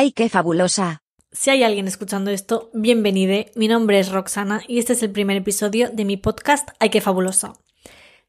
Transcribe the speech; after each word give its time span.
¡Ay, 0.00 0.12
qué 0.12 0.28
fabulosa! 0.28 1.02
Si 1.32 1.50
hay 1.50 1.64
alguien 1.64 1.88
escuchando 1.88 2.30
esto, 2.30 2.70
bienvenide. 2.72 3.50
Mi 3.56 3.66
nombre 3.66 3.98
es 3.98 4.12
Roxana 4.12 4.62
y 4.68 4.78
este 4.78 4.92
es 4.92 5.02
el 5.02 5.10
primer 5.10 5.36
episodio 5.36 5.90
de 5.90 6.04
mi 6.04 6.16
podcast 6.16 6.68
¡Ay, 6.78 6.90
qué 6.90 7.00
fabulosa! 7.00 7.54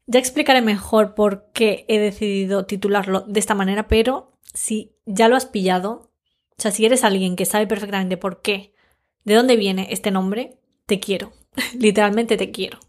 Ya 0.06 0.18
explicaré 0.18 0.62
mejor 0.62 1.14
por 1.14 1.52
qué 1.52 1.84
he 1.86 2.00
decidido 2.00 2.66
titularlo 2.66 3.20
de 3.20 3.38
esta 3.38 3.54
manera, 3.54 3.86
pero 3.86 4.32
si 4.52 4.96
ya 5.06 5.28
lo 5.28 5.36
has 5.36 5.46
pillado, 5.46 6.10
o 6.58 6.60
sea, 6.60 6.72
si 6.72 6.84
eres 6.86 7.04
alguien 7.04 7.36
que 7.36 7.44
sabe 7.44 7.68
perfectamente 7.68 8.16
por 8.16 8.42
qué, 8.42 8.74
de 9.22 9.34
dónde 9.34 9.54
viene 9.54 9.86
este 9.90 10.10
nombre, 10.10 10.58
te 10.86 10.98
quiero. 10.98 11.30
Literalmente 11.78 12.36
te 12.36 12.50
quiero. 12.50 12.80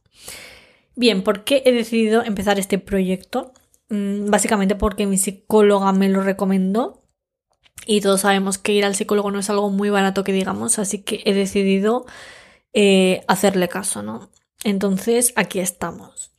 Bien, 0.95 1.21
¿por 1.21 1.43
qué 1.43 1.61
he 1.66 1.71
decidido 1.71 2.23
empezar 2.23 2.57
este 2.57 2.79
proyecto? 2.79 3.54
Mm, 3.89 4.32
básicamente 4.32 4.73
porque 4.73 5.05
mi 5.05 5.20
psicóloga 5.20 5.93
me 5.93 6.09
lo 6.09 6.23
recomendó 6.23 7.01
y 7.85 8.02
todos 8.02 8.21
sabemos 8.21 8.58
que 8.58 8.73
ir 8.73 8.85
al 8.85 8.95
psicólogo 8.95 9.31
no 9.31 9.40
es 9.40 9.49
algo 9.49 9.70
muy 9.70 9.90
barato 9.90 10.23
que 10.23 10.34
digamos, 10.34 10.80
así 10.80 11.03
que 11.03 11.21
he 11.26 11.34
decidido 11.34 12.05
eh, 12.73 13.23
hacerle 13.27 13.67
caso, 13.67 14.04
¿no? 14.04 14.30
Entonces, 14.63 15.34
aquí 15.35 15.59
estamos. 15.59 16.31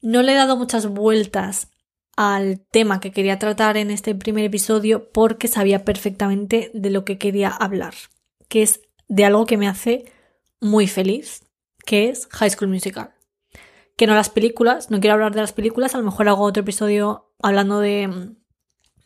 No 0.00 0.22
le 0.22 0.32
he 0.32 0.36
dado 0.36 0.56
muchas 0.56 0.86
vueltas 0.86 1.68
al 2.16 2.60
tema 2.70 3.00
que 3.00 3.12
quería 3.12 3.38
tratar 3.38 3.76
en 3.76 3.90
este 3.90 4.14
primer 4.14 4.44
episodio 4.44 5.10
porque 5.12 5.48
sabía 5.48 5.84
perfectamente 5.84 6.70
de 6.74 6.90
lo 6.90 7.04
que 7.04 7.18
quería 7.18 7.48
hablar, 7.48 7.94
que 8.48 8.62
es 8.62 8.80
de 9.08 9.24
algo 9.24 9.46
que 9.46 9.56
me 9.56 9.68
hace 9.68 10.04
muy 10.60 10.86
feliz, 10.86 11.44
que 11.84 12.08
es 12.08 12.26
High 12.30 12.50
School 12.50 12.70
Musical. 12.70 13.14
Que 13.96 14.06
no 14.06 14.14
las 14.14 14.30
películas, 14.30 14.90
no 14.90 15.00
quiero 15.00 15.14
hablar 15.14 15.34
de 15.34 15.42
las 15.42 15.52
películas, 15.52 15.94
a 15.94 15.98
lo 15.98 16.04
mejor 16.04 16.28
hago 16.28 16.44
otro 16.44 16.62
episodio 16.62 17.32
hablando 17.42 17.80
de, 17.80 18.34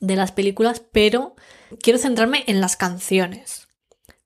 de 0.01 0.16
las 0.16 0.33
películas, 0.33 0.83
pero 0.93 1.34
quiero 1.80 1.98
centrarme 1.98 2.45
en 2.47 2.61
las 2.61 2.77
canciones. 2.77 3.69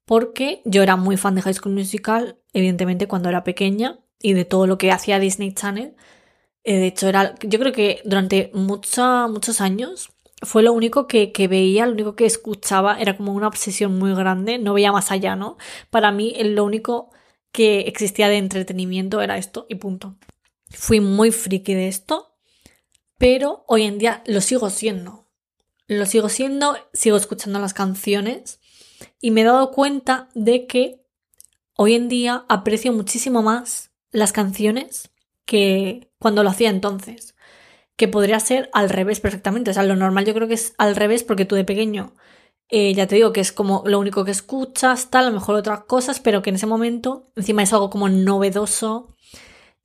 Porque 0.04 0.62
yo 0.64 0.82
era 0.82 0.96
muy 0.96 1.16
fan 1.16 1.34
de 1.34 1.42
High 1.42 1.54
School 1.54 1.74
Musical, 1.74 2.38
evidentemente 2.52 3.08
cuando 3.08 3.28
era 3.28 3.44
pequeña, 3.44 3.98
y 4.20 4.32
de 4.32 4.44
todo 4.44 4.66
lo 4.66 4.78
que 4.78 4.90
hacía 4.90 5.18
Disney 5.18 5.52
Channel. 5.52 5.94
Eh, 6.64 6.78
de 6.78 6.86
hecho, 6.86 7.08
era, 7.08 7.34
yo 7.42 7.58
creo 7.58 7.72
que 7.72 8.00
durante 8.04 8.50
muchos 8.54 9.60
años 9.60 10.10
fue 10.42 10.62
lo 10.62 10.72
único 10.72 11.06
que, 11.06 11.32
que, 11.32 11.48
veía, 11.48 11.86
lo 11.86 11.92
único 11.92 12.16
que 12.16 12.26
escuchaba, 12.26 12.98
era 13.00 13.16
como 13.16 13.32
una 13.32 13.48
obsesión 13.48 13.98
muy 13.98 14.14
grande, 14.14 14.58
no 14.58 14.74
veía 14.74 14.92
más 14.92 15.10
allá, 15.10 15.36
¿no? 15.36 15.56
Para 15.90 16.12
mí 16.12 16.34
lo 16.42 16.64
único 16.64 17.10
que 17.52 17.80
existía 17.80 18.28
de 18.28 18.38
entretenimiento 18.38 19.20
era 19.20 19.38
esto 19.38 19.66
y 19.68 19.76
punto. 19.76 20.16
Fui 20.70 21.00
muy 21.00 21.32
friki 21.32 21.74
de 21.74 21.88
esto, 21.88 22.36
pero 23.18 23.64
hoy 23.66 23.82
en 23.82 23.98
día 23.98 24.22
lo 24.26 24.40
sigo 24.40 24.70
siendo 24.70 25.27
lo 25.88 26.06
sigo 26.06 26.28
siendo, 26.28 26.76
sigo 26.92 27.16
escuchando 27.16 27.58
las 27.58 27.74
canciones 27.74 28.60
y 29.20 29.30
me 29.30 29.40
he 29.40 29.44
dado 29.44 29.72
cuenta 29.72 30.28
de 30.34 30.66
que 30.66 31.02
hoy 31.76 31.94
en 31.94 32.08
día 32.08 32.44
aprecio 32.48 32.92
muchísimo 32.92 33.42
más 33.42 33.90
las 34.12 34.32
canciones 34.32 35.10
que 35.44 36.10
cuando 36.18 36.42
lo 36.42 36.50
hacía 36.50 36.70
entonces. 36.70 37.34
Que 37.96 38.06
podría 38.06 38.38
ser 38.38 38.70
al 38.74 38.90
revés 38.90 39.18
perfectamente. 39.18 39.70
O 39.70 39.74
sea, 39.74 39.82
lo 39.82 39.96
normal 39.96 40.24
yo 40.24 40.34
creo 40.34 40.46
que 40.46 40.54
es 40.54 40.74
al 40.78 40.94
revés 40.94 41.24
porque 41.24 41.46
tú 41.46 41.56
de 41.56 41.64
pequeño, 41.64 42.14
eh, 42.68 42.94
ya 42.94 43.06
te 43.06 43.16
digo 43.16 43.32
que 43.32 43.40
es 43.40 43.50
como 43.50 43.82
lo 43.86 43.98
único 43.98 44.24
que 44.24 44.30
escuchas, 44.30 45.10
tal, 45.10 45.24
a 45.24 45.28
lo 45.30 45.34
mejor 45.34 45.56
otras 45.56 45.80
cosas, 45.84 46.20
pero 46.20 46.42
que 46.42 46.50
en 46.50 46.56
ese 46.56 46.66
momento 46.66 47.32
encima 47.34 47.62
es 47.62 47.72
algo 47.72 47.90
como 47.90 48.08
novedoso. 48.08 49.16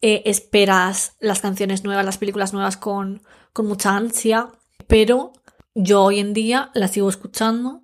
Eh, 0.01 0.21
esperas 0.25 1.15
las 1.21 1.39
canciones 1.39 1.85
nuevas, 1.85 2.05
las 2.05 2.17
películas 2.17 2.51
nuevas 2.51 2.75
con, 2.75 3.23
con 3.53 3.67
mucha 3.67 3.95
ansia, 3.95 4.49
pero 4.87 5.31
yo 5.75 6.03
hoy 6.03 6.19
en 6.19 6.33
día 6.33 6.71
las 6.73 6.91
sigo 6.91 7.09
escuchando 7.09 7.83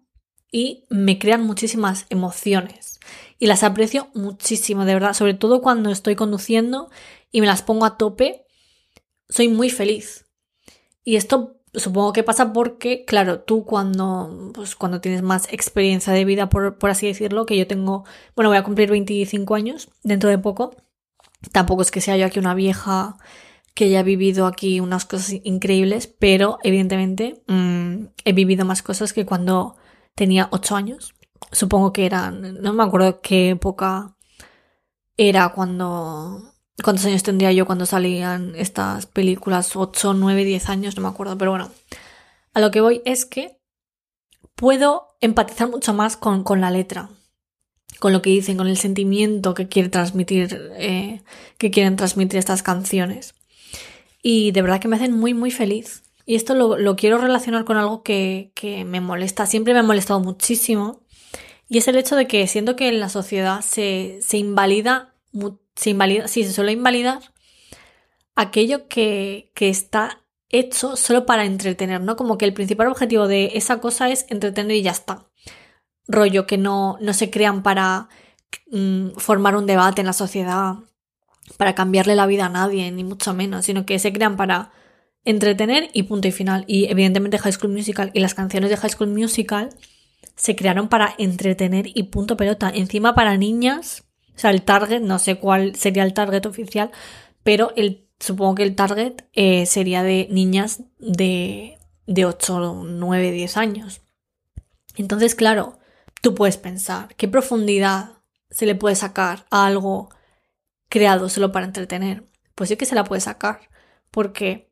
y 0.51 0.85
me 0.89 1.19
crean 1.19 1.43
muchísimas 1.43 2.05
emociones. 2.09 2.99
Y 3.37 3.47
las 3.47 3.63
aprecio 3.63 4.09
muchísimo, 4.13 4.85
de 4.85 4.93
verdad. 4.93 5.13
Sobre 5.13 5.33
todo 5.33 5.61
cuando 5.61 5.89
estoy 5.91 6.15
conduciendo 6.15 6.89
y 7.31 7.41
me 7.41 7.47
las 7.47 7.61
pongo 7.61 7.85
a 7.85 7.97
tope, 7.97 8.45
soy 9.29 9.47
muy 9.47 9.69
feliz. 9.69 10.25
Y 11.03 11.15
esto 11.15 11.59
supongo 11.73 12.13
que 12.13 12.23
pasa 12.23 12.51
porque, 12.51 13.05
claro, 13.05 13.41
tú 13.41 13.63
cuando, 13.63 14.51
pues, 14.53 14.75
cuando 14.75 15.01
tienes 15.01 15.21
más 15.21 15.51
experiencia 15.51 16.13
de 16.13 16.25
vida, 16.25 16.49
por, 16.49 16.77
por 16.77 16.89
así 16.89 17.07
decirlo, 17.07 17.45
que 17.45 17.57
yo 17.57 17.67
tengo, 17.67 18.05
bueno, 18.35 18.49
voy 18.49 18.57
a 18.57 18.63
cumplir 18.63 18.89
25 18.89 19.55
años 19.55 19.89
dentro 20.03 20.29
de 20.29 20.37
poco. 20.37 20.75
Tampoco 21.51 21.81
es 21.81 21.91
que 21.91 22.01
sea 22.01 22.17
yo 22.17 22.25
aquí 22.25 22.39
una 22.39 22.53
vieja 22.53 23.17
que 23.73 23.85
haya 23.85 24.03
vivido 24.03 24.45
aquí 24.45 24.79
unas 24.79 25.05
cosas 25.05 25.35
increíbles, 25.43 26.07
pero 26.07 26.57
evidentemente 26.63 27.41
mmm, 27.47 28.07
he 28.25 28.33
vivido 28.33 28.65
más 28.65 28.81
cosas 28.83 29.13
que 29.13 29.25
cuando 29.25 29.75
tenía 30.15 30.49
8 30.51 30.75
años. 30.75 31.15
Supongo 31.51 31.93
que 31.93 32.05
eran, 32.05 32.61
no 32.61 32.73
me 32.73 32.83
acuerdo 32.83 33.21
qué 33.21 33.51
época 33.51 34.15
era 35.17 35.49
cuando... 35.49 36.53
¿Cuántos 36.83 37.05
años 37.05 37.23
tendría 37.23 37.51
yo 37.51 37.65
cuando 37.65 37.85
salían 37.85 38.53
estas 38.55 39.05
películas? 39.05 39.75
8, 39.75 40.13
9, 40.13 40.45
10 40.45 40.69
años, 40.69 40.95
no 40.95 41.01
me 41.01 41.09
acuerdo. 41.09 41.37
Pero 41.37 41.51
bueno, 41.51 41.71
a 42.53 42.59
lo 42.61 42.71
que 42.71 42.79
voy 42.79 43.01
es 43.03 43.25
que 43.25 43.59
puedo 44.55 45.15
empatizar 45.19 45.69
mucho 45.69 45.93
más 45.93 46.15
con, 46.15 46.43
con 46.43 46.61
la 46.61 46.71
letra, 46.71 47.09
con 47.99 48.13
lo 48.13 48.21
que 48.21 48.29
dicen, 48.29 48.55
con 48.55 48.67
el 48.67 48.77
sentimiento 48.77 49.53
que 49.53 49.67
quiere 49.67 49.89
transmitir, 49.89 50.71
eh, 50.77 51.21
que 51.57 51.71
quieren 51.71 51.97
transmitir 51.97 52.39
estas 52.39 52.63
canciones 52.63 53.35
y 54.21 54.51
de 54.51 54.61
verdad 54.61 54.79
que 54.79 54.87
me 54.87 54.95
hacen 54.95 55.13
muy, 55.13 55.33
muy 55.33 55.51
feliz. 55.51 56.03
Y 56.25 56.35
esto 56.35 56.53
lo, 56.53 56.95
quiero 56.95 57.17
relacionar 57.17 57.65
con 57.65 57.77
algo 57.77 58.03
que, 58.03 58.51
me 58.85 59.01
molesta, 59.01 59.45
siempre 59.45 59.73
me 59.73 59.79
ha 59.79 59.83
molestado 59.83 60.19
muchísimo. 60.19 61.01
Y 61.67 61.79
es 61.79 61.87
el 61.87 61.97
hecho 61.97 62.15
de 62.15 62.27
que 62.27 62.45
siento 62.47 62.75
que 62.75 62.87
en 62.89 62.99
la 62.99 63.09
sociedad 63.09 63.61
se, 63.61 64.19
se 64.21 64.37
invalida, 64.37 65.15
se 65.75 65.91
invalida, 65.91 66.27
sí, 66.27 66.43
se 66.43 66.53
suele 66.53 66.71
invalidar 66.71 67.19
aquello 68.35 68.87
que, 68.87 69.51
que 69.53 69.69
está 69.69 70.23
hecho 70.49 70.95
solo 70.95 71.25
para 71.25 71.45
entretener, 71.45 72.01
¿no? 72.01 72.15
Como 72.15 72.37
que 72.37 72.45
el 72.45 72.53
principal 72.53 72.87
objetivo 72.87 73.27
de 73.27 73.51
esa 73.55 73.79
cosa 73.79 74.09
es 74.09 74.25
entretener 74.29 74.77
y 74.77 74.81
ya 74.81 74.91
está. 74.91 75.29
Rollo 76.07 76.47
que 76.47 76.57
no, 76.57 76.97
no 77.01 77.13
se 77.13 77.29
crean 77.29 77.63
para 77.63 78.09
mm, 78.71 79.11
formar 79.17 79.55
un 79.55 79.65
debate 79.65 80.01
en 80.01 80.07
la 80.07 80.13
sociedad, 80.13 80.75
para 81.57 81.75
cambiarle 81.75 82.15
la 82.15 82.25
vida 82.25 82.45
a 82.45 82.49
nadie, 82.49 82.91
ni 82.91 83.03
mucho 83.03 83.33
menos, 83.33 83.65
sino 83.65 83.85
que 83.85 83.99
se 83.99 84.13
crean 84.13 84.37
para 84.37 84.71
entretener 85.25 85.89
y 85.93 86.03
punto 86.03 86.27
y 86.27 86.31
final. 86.31 86.63
Y 86.67 86.85
evidentemente 86.85 87.37
High 87.37 87.53
School 87.53 87.73
Musical 87.73 88.11
y 88.13 88.19
las 88.19 88.33
canciones 88.33 88.69
de 88.69 88.77
High 88.77 88.91
School 88.91 89.09
Musical 89.09 89.69
se 90.35 90.55
crearon 90.55 90.87
para 90.87 91.15
entretener 91.17 91.87
y 91.93 92.03
punto 92.03 92.37
pelota. 92.37 92.71
Encima 92.73 93.13
para 93.13 93.37
niñas, 93.37 94.05
o 94.35 94.39
sea, 94.39 94.51
el 94.51 94.61
target, 94.61 95.01
no 95.01 95.19
sé 95.19 95.35
cuál 95.35 95.75
sería 95.75 96.03
el 96.03 96.13
target 96.13 96.45
oficial, 96.45 96.91
pero 97.43 97.73
el, 97.75 98.07
supongo 98.19 98.55
que 98.55 98.63
el 98.63 98.75
target 98.75 99.25
eh, 99.33 99.65
sería 99.65 100.01
de 100.03 100.27
niñas 100.31 100.83
de, 100.97 101.77
de 102.07 102.25
8, 102.25 102.83
9, 102.85 103.31
10 103.31 103.57
años. 103.57 104.01
Entonces, 104.95 105.35
claro, 105.35 105.79
tú 106.21 106.35
puedes 106.35 106.57
pensar, 106.57 107.13
¿qué 107.15 107.27
profundidad 107.27 108.11
se 108.49 108.65
le 108.65 108.75
puede 108.75 108.95
sacar 108.95 109.45
a 109.51 109.65
algo 109.65 110.09
creado 110.89 111.29
solo 111.29 111.51
para 111.51 111.65
entretener, 111.65 112.25
pues 112.55 112.69
sí 112.69 112.75
que 112.75 112.85
se 112.85 112.95
la 112.95 113.03
puede 113.03 113.21
sacar. 113.21 113.61
Porque 114.11 114.69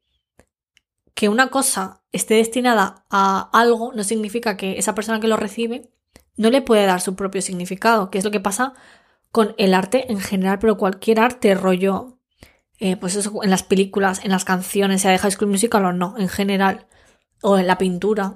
que 1.13 1.29
una 1.29 1.49
cosa 1.49 2.03
esté 2.11 2.35
destinada 2.35 3.05
a 3.09 3.49
algo 3.53 3.93
no 3.93 4.03
significa 4.03 4.57
que 4.57 4.77
esa 4.77 4.93
persona 4.93 5.19
que 5.19 5.27
lo 5.27 5.37
recibe 5.37 5.89
no 6.35 6.49
le 6.49 6.61
puede 6.61 6.85
dar 6.85 7.01
su 7.01 7.15
propio 7.15 7.41
significado, 7.41 8.11
que 8.11 8.19
es 8.19 8.23
lo 8.23 8.31
que 8.31 8.39
pasa 8.39 8.73
con 9.31 9.55
el 9.57 9.73
arte 9.73 10.11
en 10.11 10.19
general, 10.19 10.59
pero 10.59 10.77
cualquier 10.77 11.19
arte, 11.19 11.55
rollo, 11.55 12.19
eh, 12.79 12.95
pues 12.97 13.15
eso, 13.15 13.43
en 13.43 13.49
las 13.49 13.63
películas, 13.63 14.23
en 14.23 14.31
las 14.31 14.45
canciones, 14.45 15.01
sea 15.01 15.11
de 15.11 15.17
High 15.17 15.31
School 15.31 15.49
Musical 15.49 15.85
o 15.85 15.93
no, 15.93 16.15
en 16.17 16.29
general, 16.29 16.87
o 17.41 17.57
en 17.57 17.67
la 17.67 17.77
pintura, 17.77 18.35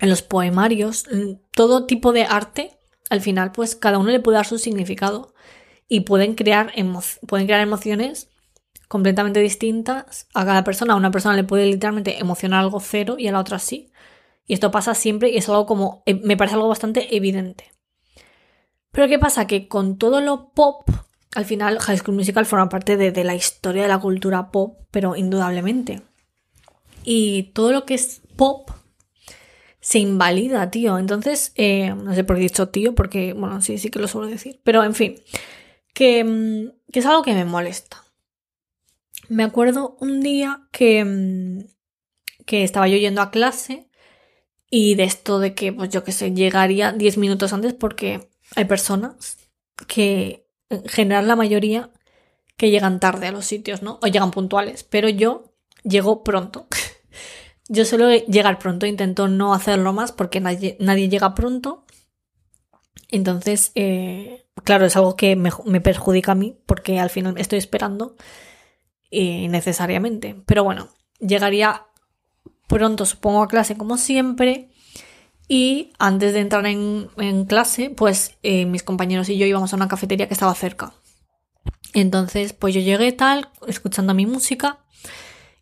en 0.00 0.10
los 0.10 0.22
poemarios, 0.22 1.06
todo 1.52 1.86
tipo 1.86 2.12
de 2.12 2.24
arte, 2.24 2.78
al 3.10 3.20
final, 3.20 3.52
pues 3.52 3.76
cada 3.76 3.98
uno 3.98 4.10
le 4.10 4.20
puede 4.20 4.36
dar 4.36 4.46
su 4.46 4.58
significado 4.58 5.31
y 5.88 6.00
pueden 6.00 6.34
crear, 6.34 6.72
pueden 7.26 7.46
crear 7.46 7.60
emociones 7.60 8.28
completamente 8.88 9.40
distintas 9.40 10.26
a 10.34 10.44
cada 10.44 10.64
persona. 10.64 10.92
A 10.92 10.96
una 10.96 11.10
persona 11.10 11.34
le 11.34 11.44
puede 11.44 11.66
literalmente 11.66 12.20
emocionar 12.20 12.60
algo 12.60 12.78
cero 12.78 13.16
y 13.18 13.26
a 13.26 13.32
la 13.32 13.40
otra 13.40 13.58
sí. 13.58 13.90
Y 14.46 14.54
esto 14.54 14.70
pasa 14.70 14.94
siempre 14.94 15.30
y 15.30 15.38
es 15.38 15.48
algo 15.48 15.64
como, 15.64 16.02
eh, 16.04 16.14
me 16.14 16.36
parece 16.36 16.56
algo 16.56 16.68
bastante 16.68 17.16
evidente. 17.16 17.72
Pero 18.90 19.08
¿qué 19.08 19.18
pasa? 19.18 19.46
Que 19.46 19.66
con 19.66 19.96
todo 19.96 20.20
lo 20.20 20.50
pop, 20.52 20.90
al 21.34 21.46
final 21.46 21.78
High 21.78 21.98
School 21.98 22.16
Musical 22.16 22.44
forma 22.44 22.68
parte 22.68 22.98
de, 22.98 23.24
la 23.24 23.34
historia 23.34 23.82
de 23.82 23.88
la 23.88 23.98
cultura 23.98 24.50
pop, 24.50 24.76
pero 24.90 25.16
indudablemente. 25.16 26.02
Y 27.02 27.44
todo 27.54 27.72
lo 27.72 27.86
que 27.86 27.94
es 27.94 28.20
pop 28.36 28.70
se 29.80 29.98
invalida, 29.98 30.70
tío. 30.70 30.98
Entonces, 30.98 31.52
eh, 31.56 31.94
no 31.94 32.14
sé 32.14 32.24
por 32.24 32.36
qué 32.36 32.42
he 32.42 32.44
dicho 32.44 32.68
tío, 32.68 32.94
porque, 32.94 33.32
bueno, 33.32 33.62
sí, 33.62 33.78
sí 33.78 33.88
que 33.88 33.98
lo 33.98 34.06
suelo 34.06 34.28
decir. 34.28 34.60
Pero, 34.62 34.84
en 34.84 34.94
fin, 34.94 35.16
Mm, 36.24 36.70
que, 36.92 37.00
es 37.00 37.06
algo 37.06 37.22
que 37.22 37.34
me 37.34 37.44
molesta. 37.44 38.04
Me 39.28 39.44
acuerdo 39.44 39.96
un 40.00 40.20
día 40.20 40.62
que, 40.72 41.04
mm, 41.04 41.64
que 42.46 42.64
estaba 42.64 42.88
yo 42.88 42.96
yendo 42.96 43.22
a 43.22 43.30
clase 43.30 43.88
Y 44.70 44.96
de 44.96 45.04
esto 45.04 45.38
de 45.40 45.54
que, 45.54 45.72
pues 45.72 45.90
yo 45.90 46.04
qué 46.04 46.12
sé, 46.12 46.32
llegaría 46.34 46.92
10 46.92 47.18
minutos 47.18 47.52
antes 47.52 47.74
porque 47.74 48.30
hay 48.56 48.66
personas 48.66 49.38
que, 49.88 50.46
en 50.70 50.84
general 50.88 51.28
la 51.28 51.36
mayoría, 51.36 51.90
que 52.58 52.70
llegan 52.70 53.00
tarde 53.00 53.28
a 53.28 53.32
los 53.32 53.46
sitios, 53.46 53.82
¿no? 53.82 53.98
O 54.02 54.08
llegan 54.08 54.30
puntuales, 54.32 54.84
pero 54.84 55.08
yo 55.10 55.54
llego 55.84 56.24
pronto. 56.24 56.66
yo 57.68 57.84
suelo 57.84 58.10
llegar 58.12 58.58
pronto, 58.58 58.86
intento 58.86 59.28
no 59.28 59.54
hacerlo 59.54 59.92
más 59.92 60.12
porque 60.12 60.40
nadie, 60.40 60.76
nadie 60.80 61.08
llega 61.08 61.34
pronto. 61.34 61.84
Entonces, 63.10 63.72
eh, 63.74 64.41
claro, 64.64 64.86
es 64.86 64.96
algo 64.96 65.16
que 65.16 65.36
me, 65.36 65.50
me, 65.64 65.80
perjudica 65.80 66.32
a 66.32 66.36
mí 66.36 66.56
porque 66.66 66.98
al 66.98 67.10
final 67.10 67.34
estoy 67.38 67.58
esperando 67.58 68.16
eh, 69.10 69.48
necesariamente. 69.48 70.42
Pero 70.46 70.64
bueno, 70.64 70.88
llegaría 71.20 71.86
pronto, 72.66 73.04
supongo, 73.04 73.42
a 73.42 73.48
clase 73.48 73.76
como 73.76 73.98
siempre. 73.98 74.70
Y 75.48 75.92
antes 75.98 76.32
de 76.32 76.40
entrar 76.40 76.64
en, 76.66 77.44
clase, 77.46 77.90
pues 77.90 78.38
eh, 78.42 78.64
mis 78.64 78.82
compañeros 78.82 79.28
y 79.28 79.36
yo 79.36 79.44
íbamos 79.44 79.72
a 79.72 79.76
una 79.76 79.88
cafetería 79.88 80.28
que 80.28 80.34
estaba 80.34 80.54
cerca. 80.54 80.94
Entonces, 81.92 82.54
pues 82.54 82.74
yo 82.74 82.80
llegué 82.80 83.12
tal, 83.12 83.50
escuchando 83.66 84.14
mi 84.14 84.24
música. 84.24 84.78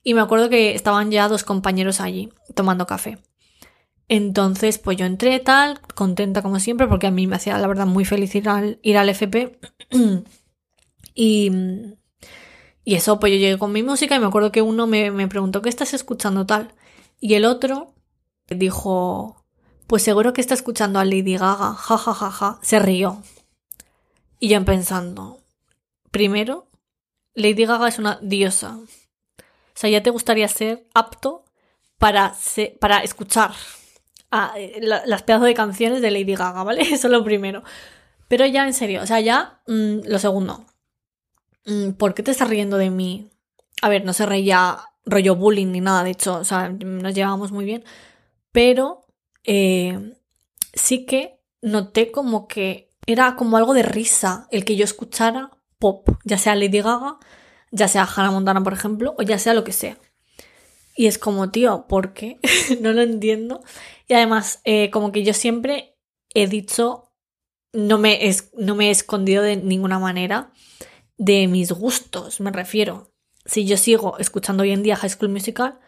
Y 0.05 0.15
me 0.15 0.21
acuerdo 0.21 0.49
que 0.49 0.77
estaban 0.77 1.11
ya 1.11 1.27
dos 1.27 1.43
compañeros 1.43 2.01
allí, 2.01 2.33
tomando 2.55 2.87
café. 2.87 3.19
Entonces, 4.12 4.79
pues 4.79 4.97
yo 4.97 5.07
entré 5.07 5.39
tal, 5.39 5.81
contenta 5.95 6.43
como 6.43 6.59
siempre, 6.59 6.89
porque 6.89 7.07
a 7.07 7.12
mí 7.12 7.29
me 7.29 7.37
hacía 7.37 7.57
la 7.59 7.69
verdad 7.69 7.87
muy 7.87 8.05
feliz 8.05 8.35
ir 8.35 8.49
al, 8.49 8.81
ir 8.83 8.99
al 8.99 9.09
FP. 9.09 9.61
y, 11.15 11.53
y 12.85 12.95
eso, 12.97 13.21
pues 13.21 13.33
yo 13.33 13.39
llegué 13.39 13.57
con 13.57 13.71
mi 13.71 13.85
música 13.85 14.17
y 14.17 14.19
me 14.19 14.27
acuerdo 14.27 14.51
que 14.51 14.62
uno 14.62 14.89
me, 14.89 15.12
me 15.12 15.29
preguntó, 15.29 15.62
¿qué 15.62 15.69
estás 15.69 15.95
escuchando 15.95 16.45
tal? 16.45 16.75
Y 17.21 17.35
el 17.35 17.45
otro 17.45 17.95
dijo, 18.49 19.47
pues 19.87 20.03
seguro 20.03 20.33
que 20.33 20.41
está 20.41 20.55
escuchando 20.55 20.99
a 20.99 21.05
Lady 21.05 21.37
Gaga, 21.37 21.75
ja, 21.75 21.97
ja, 21.97 22.13
ja, 22.13 22.31
ja. 22.33 22.59
Se 22.63 22.81
rió. 22.81 23.23
Y 24.41 24.49
yo 24.49 24.65
pensando, 24.65 25.39
primero, 26.11 26.69
Lady 27.35 27.65
Gaga 27.65 27.87
es 27.87 28.01
una 28.01 28.19
diosa. 28.21 28.77
O 28.77 28.87
sea, 29.75 29.89
ya 29.89 30.03
te 30.03 30.11
gustaría 30.11 30.49
ser 30.49 30.89
apto 30.95 31.45
para, 31.97 32.35
para 32.81 33.05
escuchar 33.05 33.53
a, 34.31 34.55
las 34.81 35.23
pedazos 35.23 35.47
de 35.47 35.55
canciones 35.55 36.03
de 36.03 36.11
Lady 36.11 36.35
Gaga, 36.35 36.62
¿vale? 36.62 36.82
Eso 36.93 37.09
es 37.09 37.12
lo 37.12 37.25
primero. 37.25 37.62
Pero 38.29 38.47
ya 38.47 38.67
en 38.67 38.75
serio, 38.75 39.03
o 39.03 39.06
sea, 39.06 39.21
ya 39.21 39.61
mm, 39.67 40.06
lo 40.06 40.19
segundo. 40.19 40.65
Mm, 41.67 41.93
¿Por 41.93 42.15
qué 42.15 42.23
te 42.23 42.31
estás 42.31 42.49
riendo 42.49 42.77
de 42.77 42.91
mí? 42.91 43.31
A 43.82 43.88
ver, 43.88 44.05
no 44.05 44.12
se 44.12 44.27
reía 44.27 44.79
rollo 45.05 45.37
bullying 45.37 45.69
ni 45.69 45.81
nada, 45.81 46.05
de 46.05 46.11
hecho, 46.11 46.37
o 46.37 46.44
sea, 46.44 46.69
nos 46.69 47.15
llevábamos 47.15 47.53
muy 47.53 47.65
bien, 47.65 47.85
pero 48.53 49.06
eh, 49.44 50.15
sí 50.75 51.06
que 51.06 51.41
noté 51.62 52.12
como 52.12 52.47
que 52.47 52.93
era 53.06 53.35
como 53.37 53.56
algo 53.56 53.75
de 53.75 53.82
risa 53.82 54.47
el 54.50 54.65
que 54.65 54.77
yo 54.77 54.85
escuchara 54.85 55.50
pop, 55.79 56.09
ya 56.25 56.38
sea 56.38 56.55
Lady 56.55 56.81
Gaga, 56.81 57.19
ya 57.71 57.88
sea 57.88 58.05
Hannah 58.05 58.31
Montana, 58.31 58.62
por 58.62 58.73
ejemplo, 58.73 59.15
o 59.19 59.23
ya 59.23 59.38
sea 59.38 59.55
lo 59.55 59.65
que 59.65 59.73
sea. 59.73 59.97
Y 60.97 61.07
es 61.07 61.19
como, 61.19 61.51
tío, 61.51 61.87
¿por 61.89 62.13
qué? 62.13 62.39
no 62.81 62.93
lo 62.93 63.03
entiendo. 63.03 63.63
Y 64.09 64.15
además, 64.15 64.61
eh, 64.65 64.91
como 64.91 65.13
que 65.13 65.23
yo 65.23 65.35
siempre 65.35 65.97
he 66.35 66.47
dicho, 66.47 67.13
no 67.73 67.99
me, 67.99 68.27
es, 68.27 68.51
no 68.55 68.75
me 68.75 68.89
he 68.89 68.91
escondido 68.91 69.43
de 69.43 69.57
ninguna 69.57 69.99
manera 69.99 70.53
de 71.17 71.47
mis 71.49 71.71
gustos, 71.73 72.41
me 72.41 72.51
refiero 72.51 73.11
si 73.45 73.67
yo 73.67 73.77
sigo 73.77 74.19
escuchando 74.19 74.63
hoy 74.63 74.71
en 74.71 74.83
día 74.83 74.97
High 74.97 75.11
School 75.11 75.31
Musical, 75.31 75.79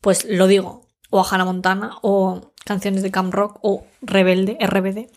pues 0.00 0.24
lo 0.24 0.46
digo, 0.46 0.86
o 1.10 1.20
a 1.20 1.28
Hannah 1.28 1.44
Montana, 1.44 1.98
o 2.02 2.52
canciones 2.64 3.02
de 3.02 3.10
Camp 3.10 3.32
Rock, 3.32 3.58
o 3.62 3.86
Rebelde, 4.02 4.58
RBD, 4.60 5.10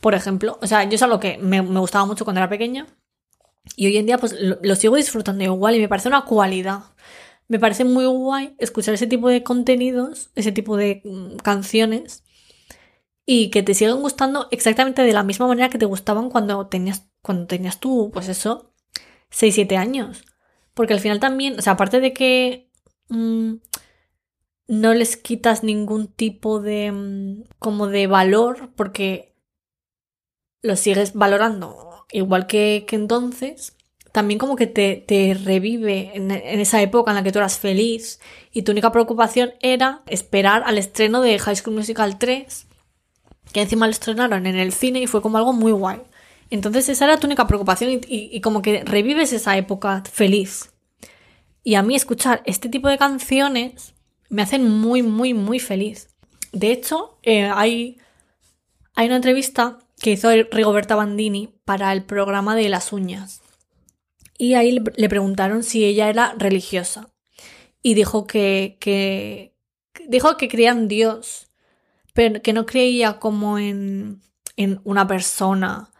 por 0.00 0.14
ejemplo. 0.14 0.58
O 0.62 0.66
sea, 0.66 0.84
yo 0.84 0.94
es 0.96 1.02
algo 1.02 1.20
que 1.20 1.38
me, 1.38 1.60
gustaba 1.60 2.06
mucho 2.06 2.24
cuando 2.24 2.40
era 2.40 2.48
pequeña, 2.48 2.86
y 3.76 3.86
hoy 3.86 3.96
en 3.96 4.06
día 4.06 4.18
pues 4.18 4.34
lo, 4.38 4.76
sigo 4.76 4.96
disfrutando 4.96 5.44
igual, 5.44 5.76
y 5.76 5.80
me 5.80 5.88
parece 5.88 6.08
una 6.08 6.24
cualidad. 6.24 6.80
Me 7.48 7.58
parece 7.58 7.84
muy 7.84 8.06
guay 8.06 8.54
escuchar 8.58 8.94
ese 8.94 9.06
tipo 9.06 9.28
de 9.28 9.42
contenidos, 9.42 10.30
ese 10.34 10.52
tipo 10.52 10.76
de 10.76 11.02
mm, 11.04 11.36
canciones, 11.36 12.24
y 13.26 13.50
que 13.50 13.62
te 13.62 13.74
sigan 13.74 14.00
gustando 14.00 14.48
exactamente 14.50 15.02
de 15.02 15.12
la 15.12 15.22
misma 15.22 15.46
manera 15.46 15.70
que 15.70 15.78
te 15.78 15.86
gustaban 15.86 16.30
cuando 16.30 16.66
tenías, 16.68 17.08
cuando 17.22 17.46
tenías 17.46 17.80
tú, 17.80 18.10
pues 18.12 18.28
eso, 18.28 18.72
6-7 19.30 19.76
años. 19.76 20.24
Porque 20.74 20.94
al 20.94 21.00
final 21.00 21.20
también, 21.20 21.58
o 21.58 21.62
sea, 21.62 21.74
aparte 21.74 22.00
de 22.00 22.12
que 22.12 22.70
mmm, 23.08 23.54
no 24.68 24.94
les 24.94 25.16
quitas 25.16 25.62
ningún 25.62 26.08
tipo 26.08 26.60
de 26.60 26.92
mmm, 26.92 27.44
como 27.58 27.86
de 27.88 28.06
valor, 28.06 28.72
porque 28.76 29.34
lo 30.62 30.76
sigues 30.76 31.12
valorando 31.14 32.06
igual 32.12 32.46
que, 32.46 32.84
que 32.86 32.96
entonces, 32.96 33.76
también 34.14 34.38
como 34.38 34.54
que 34.54 34.68
te, 34.68 35.36
revive 35.44 36.12
en, 36.14 36.30
esa 36.30 36.80
época 36.80 37.10
en 37.10 37.16
la 37.16 37.24
que 37.24 37.32
tú 37.32 37.40
eras 37.40 37.58
feliz 37.58 38.20
y 38.52 38.62
tu 38.62 38.70
única 38.70 38.92
preocupación 38.92 39.54
era 39.58 40.02
esperar 40.06 40.62
al 40.66 40.78
estreno 40.78 41.20
de 41.20 41.36
High 41.36 41.56
School 41.56 41.74
Musical 41.74 42.16
3, 42.16 42.68
que 43.52 43.60
encima 43.60 43.88
lo 43.88 43.90
estrenaron 43.90 44.46
en 44.46 44.54
el 44.54 44.72
cine 44.72 45.00
y 45.00 45.08
fue 45.08 45.20
como 45.20 45.36
algo 45.38 45.52
muy 45.52 45.72
guay. 45.72 46.00
Entonces 46.48 46.88
esa 46.88 47.06
era 47.06 47.16
tu 47.16 47.26
única 47.26 47.48
preocupación 47.48 47.90
y, 47.90 48.00
y, 48.06 48.40
como 48.40 48.62
que 48.62 48.84
revives 48.84 49.32
esa 49.32 49.56
época 49.56 50.04
feliz. 50.08 50.70
Y 51.64 51.74
a 51.74 51.82
mí 51.82 51.96
escuchar 51.96 52.40
este 52.46 52.68
tipo 52.68 52.88
de 52.88 52.98
canciones 52.98 53.94
me 54.28 54.42
hacen 54.42 54.70
muy, 54.70 55.02
muy, 55.02 55.34
muy 55.34 55.58
feliz. 55.58 56.14
De 56.52 56.70
hecho, 56.70 57.18
eh, 57.24 57.50
hay, 57.52 57.98
hay 58.94 59.06
una 59.06 59.16
entrevista 59.16 59.80
que 60.00 60.12
hizo 60.12 60.30
Rigoberta 60.52 60.94
Bandini 60.94 61.52
para 61.64 61.92
el 61.92 62.04
programa 62.04 62.54
de 62.54 62.68
las 62.68 62.92
uñas. 62.92 63.43
Y 64.36 64.54
ahí 64.54 64.82
le 64.96 65.08
preguntaron 65.08 65.62
si 65.62 65.84
ella 65.84 66.08
era 66.08 66.34
religiosa. 66.36 67.10
Y 67.82 67.94
dijo 67.94 68.26
que, 68.26 68.76
que 68.80 69.54
dijo 70.08 70.36
que 70.36 70.48
creía 70.48 70.70
en 70.70 70.88
Dios, 70.88 71.50
pero 72.12 72.42
que 72.42 72.52
no 72.52 72.66
creía 72.66 73.18
como 73.18 73.58
en, 73.58 74.22
en 74.56 74.80
una 74.84 75.06
persona 75.06 75.90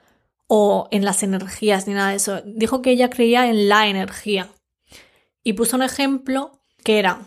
o 0.47 0.89
en 0.91 1.05
las 1.05 1.23
energías 1.23 1.87
ni 1.87 1.95
nada 1.95 2.11
de 2.11 2.17
eso. 2.17 2.43
Dijo 2.45 2.83
que 2.83 2.91
ella 2.91 3.11
creía 3.11 3.49
en 3.49 3.69
la 3.69 3.89
energía. 3.89 4.51
Y 5.43 5.53
puso 5.55 5.77
un 5.77 5.83
ejemplo 5.83 6.61
que 6.83 6.99
era, 6.99 7.27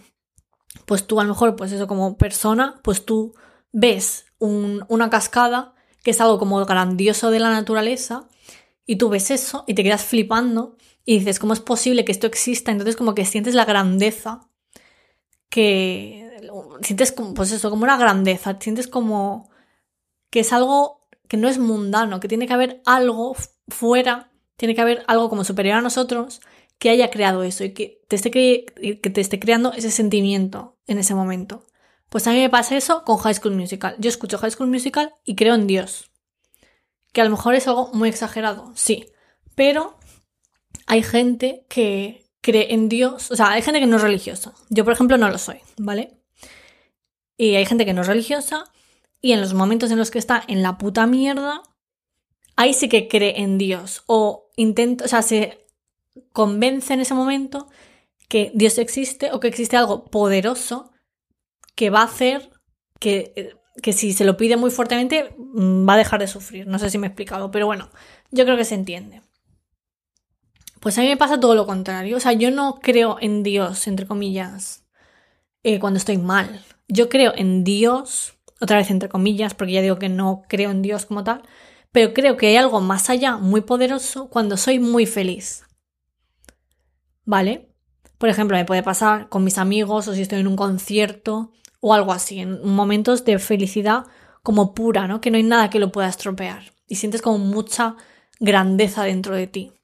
pues 0.85 1.05
tú 1.05 1.19
a 1.19 1.23
lo 1.23 1.29
mejor, 1.29 1.55
pues 1.55 1.71
eso 1.71 1.87
como 1.87 2.17
persona, 2.17 2.79
pues 2.83 3.05
tú 3.05 3.35
ves 3.71 4.25
una 4.39 5.09
cascada 5.09 5.73
que 6.03 6.11
es 6.11 6.21
algo 6.21 6.39
como 6.39 6.63
grandioso 6.65 7.31
de 7.31 7.39
la 7.39 7.51
naturaleza 7.51 8.27
y 8.85 8.95
tú 8.95 9.09
ves 9.09 9.29
eso 9.31 9.63
y 9.67 9.73
te 9.73 9.83
quedas 9.83 10.03
flipando 10.05 10.77
y 11.09 11.19
dices, 11.19 11.39
¿cómo 11.39 11.53
es 11.53 11.61
posible 11.61 12.03
que 12.03 12.11
esto 12.11 12.27
exista? 12.27 12.69
Entonces 12.69 12.97
como 12.97 13.15
que 13.15 13.23
sientes 13.23 13.55
la 13.55 13.63
grandeza 13.63 14.49
que 15.49 16.41
sientes 16.81 17.13
como, 17.13 17.33
pues 17.33 17.53
eso, 17.53 17.69
como 17.69 17.85
una 17.85 17.95
grandeza, 17.97 18.57
sientes 18.59 18.89
como 18.89 19.49
que 20.29 20.41
es 20.41 20.51
algo 20.51 21.07
que 21.29 21.37
no 21.37 21.47
es 21.47 21.59
mundano, 21.59 22.19
que 22.19 22.27
tiene 22.27 22.45
que 22.45 22.53
haber 22.53 22.81
algo 22.85 23.37
fuera, 23.69 24.33
tiene 24.57 24.75
que 24.75 24.81
haber 24.81 25.05
algo 25.07 25.29
como 25.29 25.45
superior 25.45 25.77
a 25.77 25.81
nosotros 25.81 26.41
que 26.77 26.89
haya 26.89 27.09
creado 27.09 27.43
eso 27.43 27.63
y 27.63 27.73
que 27.73 28.03
te 28.09 28.17
esté, 28.17 28.29
que 28.29 28.65
te 29.09 29.21
esté 29.21 29.39
creando 29.39 29.71
ese 29.71 29.91
sentimiento 29.91 30.77
en 30.87 30.99
ese 30.99 31.15
momento. 31.15 31.65
Pues 32.09 32.27
a 32.27 32.31
mí 32.31 32.39
me 32.39 32.49
pasa 32.49 32.75
eso 32.75 33.05
con 33.05 33.17
High 33.17 33.35
School 33.35 33.55
Musical. 33.55 33.95
Yo 33.97 34.09
escucho 34.09 34.37
High 34.39 34.51
School 34.51 34.69
Musical 34.69 35.13
y 35.23 35.35
creo 35.35 35.55
en 35.55 35.67
Dios. 35.67 36.11
Que 37.13 37.21
a 37.21 37.23
lo 37.23 37.31
mejor 37.31 37.55
es 37.55 37.65
algo 37.69 37.91
muy 37.93 38.09
exagerado, 38.09 38.73
sí. 38.75 39.09
Pero 39.55 39.97
hay 40.87 41.03
gente 41.03 41.65
que 41.69 42.25
cree 42.41 42.73
en 42.73 42.89
Dios. 42.89 43.29
O 43.29 43.35
sea, 43.35 43.51
hay 43.51 43.61
gente 43.61 43.79
que 43.79 43.85
no 43.87 43.97
es 43.97 44.01
religiosa. 44.01 44.53
Yo, 44.69 44.83
por 44.83 44.93
ejemplo, 44.93 45.17
no 45.17 45.29
lo 45.29 45.37
soy, 45.37 45.57
¿vale? 45.77 46.17
Y 47.37 47.55
hay 47.55 47.65
gente 47.65 47.85
que 47.85 47.93
no 47.93 48.01
es 48.01 48.07
religiosa 48.07 48.63
y 49.21 49.33
en 49.33 49.41
los 49.41 49.53
momentos 49.53 49.91
en 49.91 49.97
los 49.97 50.11
que 50.11 50.19
está 50.19 50.43
en 50.47 50.63
la 50.63 50.77
puta 50.77 51.05
mierda, 51.05 51.61
ahí 52.55 52.73
sí 52.73 52.89
que 52.89 53.07
cree 53.07 53.41
en 53.41 53.57
Dios. 53.57 54.03
O 54.07 54.49
intenta, 54.55 55.05
o 55.05 55.07
sea, 55.07 55.21
se 55.21 55.67
convence 56.31 56.93
en 56.93 57.01
ese 57.01 57.13
momento 57.13 57.67
que 58.29 58.51
Dios 58.55 58.77
existe 58.77 59.31
o 59.31 59.39
que 59.39 59.47
existe 59.49 59.77
algo 59.77 60.05
poderoso 60.05 60.91
que 61.75 61.89
va 61.89 62.01
a 62.01 62.05
hacer 62.05 62.49
que, 62.99 63.55
que 63.83 63.93
si 63.93 64.13
se 64.13 64.25
lo 64.25 64.37
pide 64.37 64.57
muy 64.57 64.71
fuertemente 64.71 65.35
mm, 65.37 65.87
va 65.87 65.93
a 65.93 65.97
dejar 65.97 66.19
de 66.21 66.27
sufrir. 66.27 66.65
No 66.65 66.79
sé 66.79 66.89
si 66.89 66.97
me 66.97 67.07
he 67.07 67.09
explicado, 67.09 67.51
pero 67.51 67.65
bueno, 67.65 67.89
yo 68.31 68.45
creo 68.45 68.57
que 68.57 68.65
se 68.65 68.75
entiende. 68.75 69.21
Pues 70.87 70.97
a 70.97 71.01
mí 71.01 71.09
me 71.09 71.17
pasa 71.17 71.37
todo 71.37 71.53
lo 71.53 71.65
contrario. 71.65 72.15
O 72.15 72.19
sea, 72.21 72.31
yo 72.31 72.49
no 72.49 72.79
creo 72.81 73.17
en 73.19 73.43
Dios, 73.43 73.87
entre 73.87 74.07
comillas, 74.07 74.85
eh, 75.61 75.79
cuando 75.79 75.97
estoy 75.97 76.17
mal. 76.17 76.63
Yo 76.87 77.09
creo 77.09 77.33
en 77.35 77.65
Dios, 77.65 78.37
otra 78.61 78.77
vez 78.77 78.89
entre 78.89 79.09
comillas, 79.09 79.53
porque 79.53 79.73
ya 79.73 79.81
digo 79.81 79.99
que 79.99 80.07
no 80.07 80.43
creo 80.47 80.71
en 80.71 80.81
Dios 80.81 81.05
como 81.05 81.25
tal, 81.25 81.43
pero 81.91 82.13
creo 82.13 82.37
que 82.37 82.47
hay 82.47 82.55
algo 82.55 82.79
más 82.79 83.09
allá, 83.09 83.35
muy 83.35 83.59
poderoso, 83.59 84.29
cuando 84.29 84.55
soy 84.55 84.79
muy 84.79 85.05
feliz. 85.05 85.65
¿vale? 87.25 87.67
Por 88.17 88.29
ejemplo, 88.29 88.55
me 88.55 88.63
puede 88.63 88.81
pasar 88.81 89.27
con 89.27 89.43
mis 89.43 89.57
amigos 89.57 90.07
o 90.07 90.13
si 90.13 90.21
estoy 90.21 90.39
en 90.39 90.47
un 90.47 90.55
concierto 90.55 91.51
o 91.81 91.93
algo 91.93 92.13
así, 92.13 92.39
en 92.39 92.65
momentos 92.65 93.25
de 93.25 93.39
felicidad 93.39 94.05
como 94.41 94.73
pura, 94.73 95.05
¿no? 95.05 95.19
Que 95.19 95.31
no 95.31 95.35
hay 95.35 95.43
nada 95.43 95.69
que 95.69 95.79
lo 95.79 95.91
pueda 95.91 96.07
estropear 96.07 96.71
y 96.87 96.95
sientes 96.95 97.21
como 97.21 97.39
mucha 97.39 97.97
grandeza 98.39 99.03
dentro 99.03 99.35
de 99.35 99.47
ti. 99.47 99.76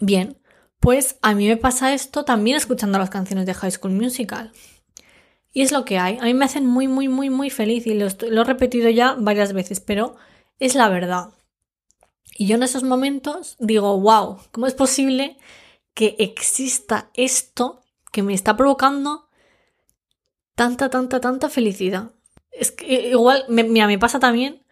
Bien, 0.00 0.38
pues 0.80 1.18
a 1.22 1.34
mí 1.34 1.48
me 1.48 1.56
pasa 1.56 1.92
esto 1.92 2.24
también 2.24 2.56
escuchando 2.56 2.98
las 2.98 3.10
canciones 3.10 3.46
de 3.46 3.54
High 3.54 3.72
School 3.72 3.92
Musical. 3.92 4.52
Y 5.52 5.62
es 5.62 5.72
lo 5.72 5.84
que 5.84 5.98
hay. 5.98 6.18
A 6.18 6.24
mí 6.24 6.34
me 6.34 6.44
hacen 6.44 6.66
muy, 6.66 6.88
muy, 6.88 7.08
muy, 7.08 7.30
muy 7.30 7.50
feliz 7.50 7.86
y 7.86 7.94
lo, 7.94 8.06
he 8.06 8.44
repetido 8.44 8.88
ya 8.90 9.16
varias 9.18 9.52
veces, 9.52 9.80
pero 9.80 10.16
es 10.58 10.74
la 10.74 10.88
verdad. 10.88 11.30
Y 12.36 12.46
yo 12.46 12.56
en 12.56 12.62
esos 12.62 12.84
momentos 12.84 13.56
digo, 13.58 13.98
wow, 13.98 14.38
¿cómo 14.52 14.66
es 14.66 14.74
posible 14.74 15.38
que 15.94 16.14
exista 16.18 17.10
esto 17.14 17.82
que 18.12 18.22
me 18.22 18.34
está 18.34 18.56
provocando 18.56 19.28
tanta, 20.54 20.90
tanta, 20.90 21.20
tanta 21.20 21.48
felicidad? 21.48 22.12
Es 22.52 22.70
que 22.70 23.08
igual, 23.08 23.44
me, 23.48 23.64
mira, 23.64 23.86
me 23.86 23.98
pasa 23.98 24.20
también 24.20 24.62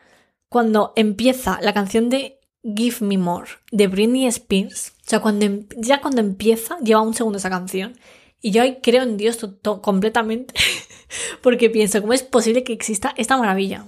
cuando 0.49 0.93
empieza 0.95 1.59
la 1.63 1.75
canción 1.75 2.09
de 2.11 2.39
Give 2.63 2.97
Me 3.01 3.19
More 3.19 3.51
de 3.73 3.89
Britney 3.89 4.27
Spears. 4.27 4.96
O 5.07 5.09
sea, 5.09 5.21
cuando, 5.21 5.45
em, 5.45 5.67
ya 5.77 6.01
cuando 6.01 6.21
empieza, 6.21 6.79
lleva 6.81 7.01
un 7.01 7.15
segundo 7.15 7.39
esa 7.39 7.51
canción. 7.51 7.97
Y 8.43 8.51
yo 8.51 8.63
ahí 8.63 8.79
creo 8.83 9.05
en 9.05 9.17
Dios 9.17 9.39
completamente. 9.81 10.55
porque 11.43 11.71
pienso, 11.71 12.01
¿cómo 12.01 12.13
es 12.13 12.25
posible 12.25 12.65
que 12.65 12.73
exista 12.73 13.15
esta 13.17 13.37
maravilla? 13.37 13.87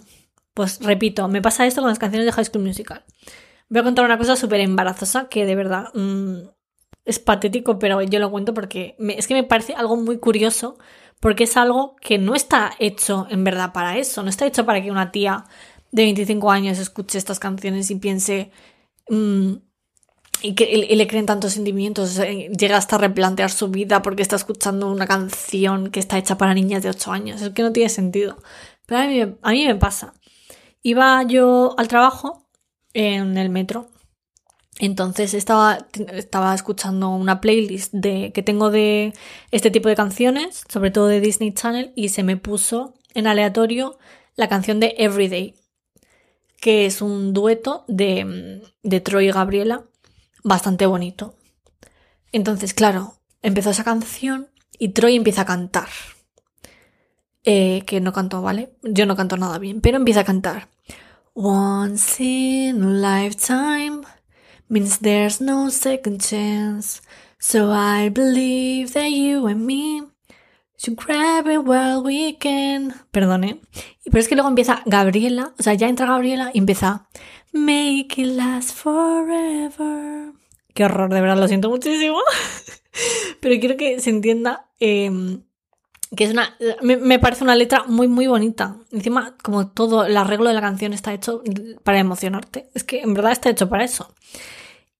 Pues 0.54 0.80
repito, 0.80 1.28
me 1.28 1.42
pasa 1.42 1.66
esto 1.66 1.80
con 1.80 1.90
las 1.90 1.98
canciones 1.98 2.26
de 2.26 2.32
High 2.32 2.44
School 2.44 2.64
Musical. 2.64 3.04
Voy 3.68 3.80
a 3.80 3.84
contar 3.84 4.04
una 4.04 4.18
cosa 4.18 4.36
súper 4.36 4.60
embarazosa 4.60 5.28
que 5.28 5.44
de 5.44 5.54
verdad 5.56 5.88
mm, 5.94 6.48
es 7.04 7.18
patético, 7.18 7.78
pero 7.78 8.00
yo 8.02 8.18
lo 8.20 8.30
cuento 8.30 8.54
porque 8.54 8.96
es 8.98 9.26
que 9.26 9.34
me 9.34 9.44
parece 9.44 9.74
algo 9.74 9.96
muy 9.96 10.18
curioso, 10.18 10.78
porque 11.20 11.44
es 11.44 11.56
algo 11.56 11.96
que 12.00 12.18
no 12.18 12.34
está 12.34 12.72
hecho 12.78 13.26
en 13.30 13.44
verdad 13.44 13.72
para 13.72 13.98
eso, 13.98 14.22
no 14.22 14.30
está 14.30 14.46
hecho 14.46 14.64
para 14.64 14.82
que 14.82 14.90
una 14.90 15.10
tía 15.10 15.44
de 15.90 16.02
25 16.02 16.50
años 16.50 16.78
escuche 16.78 17.18
estas 17.18 17.38
canciones 17.40 17.90
y 17.90 17.96
piense 17.96 18.50
mm, 19.08 19.54
y, 20.42 20.54
le 20.94 21.06
creen 21.06 21.26
tantos 21.26 21.52
sentimientos, 21.54 22.16
llega 22.16 22.76
hasta 22.76 22.98
replantear 22.98 23.50
su 23.50 23.68
vida 23.68 24.02
porque 24.02 24.22
está 24.22 24.36
escuchando 24.36 24.90
una 24.90 25.06
canción 25.06 25.90
que 25.90 26.00
está 26.00 26.18
hecha 26.18 26.38
para 26.38 26.54
niñas 26.54 26.82
de 26.82 26.90
8 26.90 27.12
años, 27.12 27.42
es 27.42 27.50
que 27.50 27.62
no 27.62 27.72
tiene 27.72 27.88
sentido. 27.88 28.38
Pero 28.86 29.00
a 29.00 29.06
mí, 29.06 29.20
a 29.42 29.50
mí 29.50 29.66
me 29.66 29.74
pasa. 29.74 30.14
Iba 30.82 31.22
yo 31.24 31.74
al 31.76 31.88
trabajo 31.88 32.48
en 32.94 33.36
el 33.36 33.50
metro. 33.50 33.88
Entonces 34.78 35.34
estaba, 35.34 35.86
estaba 36.12 36.54
escuchando 36.54 37.08
una 37.10 37.40
playlist 37.40 37.92
de, 37.92 38.30
que 38.32 38.42
tengo 38.44 38.70
de 38.70 39.12
este 39.50 39.70
tipo 39.72 39.88
de 39.88 39.96
canciones, 39.96 40.64
sobre 40.68 40.92
todo 40.92 41.08
de 41.08 41.20
Disney 41.20 41.52
Channel, 41.52 41.92
y 41.96 42.10
se 42.10 42.22
me 42.22 42.36
puso 42.36 42.94
en 43.14 43.26
aleatorio 43.26 43.98
la 44.36 44.48
canción 44.48 44.78
de 44.78 44.94
Everyday, 44.98 45.56
que 46.60 46.86
es 46.86 47.02
un 47.02 47.32
dueto 47.32 47.84
de, 47.88 48.62
de 48.84 49.00
Troy 49.00 49.28
y 49.28 49.32
Gabriela, 49.32 49.84
bastante 50.44 50.86
bonito. 50.86 51.34
Entonces, 52.32 52.74
claro, 52.74 53.14
empezó 53.42 53.70
esa 53.70 53.84
canción 53.84 54.48
y 54.78 54.90
Troy 54.90 55.16
empieza 55.16 55.42
a 55.42 55.46
cantar. 55.46 55.88
Eh, 57.44 57.82
que 57.86 58.00
no 58.00 58.12
canto, 58.12 58.42
¿vale? 58.42 58.74
Yo 58.82 59.06
no 59.06 59.16
canto 59.16 59.36
nada 59.36 59.58
bien, 59.58 59.80
pero 59.80 59.96
empieza 59.96 60.20
a 60.20 60.24
cantar. 60.24 60.68
Once 61.34 62.22
in 62.22 62.82
a 62.82 63.22
lifetime 63.22 64.02
means 64.68 64.98
there's 64.98 65.40
no 65.40 65.70
second 65.70 66.20
chance. 66.20 67.00
So 67.38 67.72
I 67.72 68.10
believe 68.10 68.92
that 68.94 69.10
you 69.10 69.46
and 69.46 69.64
me 69.64 70.02
should 70.76 70.96
grab 70.96 71.46
it 71.46 71.60
while 71.64 72.02
we 72.02 72.36
can. 72.38 72.94
Perdone. 73.12 73.60
Pero 74.04 74.18
es 74.18 74.28
que 74.28 74.34
luego 74.34 74.48
empieza 74.48 74.82
Gabriela, 74.86 75.54
o 75.58 75.62
sea, 75.62 75.74
ya 75.74 75.88
entra 75.88 76.06
Gabriela 76.06 76.50
y 76.52 76.58
empieza 76.58 77.08
Make 77.52 78.20
it 78.22 78.36
last 78.36 78.72
forever. 78.72 80.32
Qué 80.74 80.84
horror, 80.84 81.12
de 81.12 81.20
verdad, 81.20 81.38
lo 81.38 81.48
siento 81.48 81.70
muchísimo. 81.70 82.18
Pero 83.40 83.60
quiero 83.60 83.76
que 83.76 84.00
se 84.00 84.10
entienda 84.10 84.68
eh, 84.80 85.40
que 86.16 86.24
es 86.24 86.30
una 86.30 86.56
me, 86.82 87.18
parece 87.18 87.44
una 87.44 87.54
letra 87.54 87.84
muy 87.86 88.08
muy 88.08 88.26
bonita 88.26 88.76
encima 88.92 89.36
como 89.42 89.68
todo 89.68 90.06
el 90.06 90.16
arreglo 90.16 90.48
de 90.48 90.54
la 90.54 90.60
canción 90.60 90.92
está 90.92 91.12
hecho 91.12 91.42
para 91.82 91.98
emocionarte 91.98 92.70
es 92.74 92.84
que 92.84 93.00
en 93.00 93.14
verdad 93.14 93.32
está 93.32 93.50
hecho 93.50 93.68
para 93.68 93.84
eso 93.84 94.14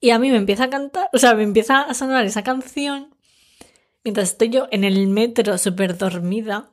y 0.01 0.11
a 0.11 0.19
mí 0.19 0.31
me 0.31 0.37
empieza 0.37 0.65
a 0.65 0.71
cantar 0.71 1.09
o 1.13 1.19
sea 1.19 1.35
me 1.35 1.45
empieza 1.45 1.81
a 1.81 1.95
sonar 1.95 2.27
esa 2.27 2.43
canción 2.43 3.15
mientras 4.05 4.31
estoy 4.31 4.51
yo 4.51 4.69
en 4.71 4.85
el 4.85 5.07
metro 5.07 5.57
súper 5.57 5.97
dormida 5.97 6.73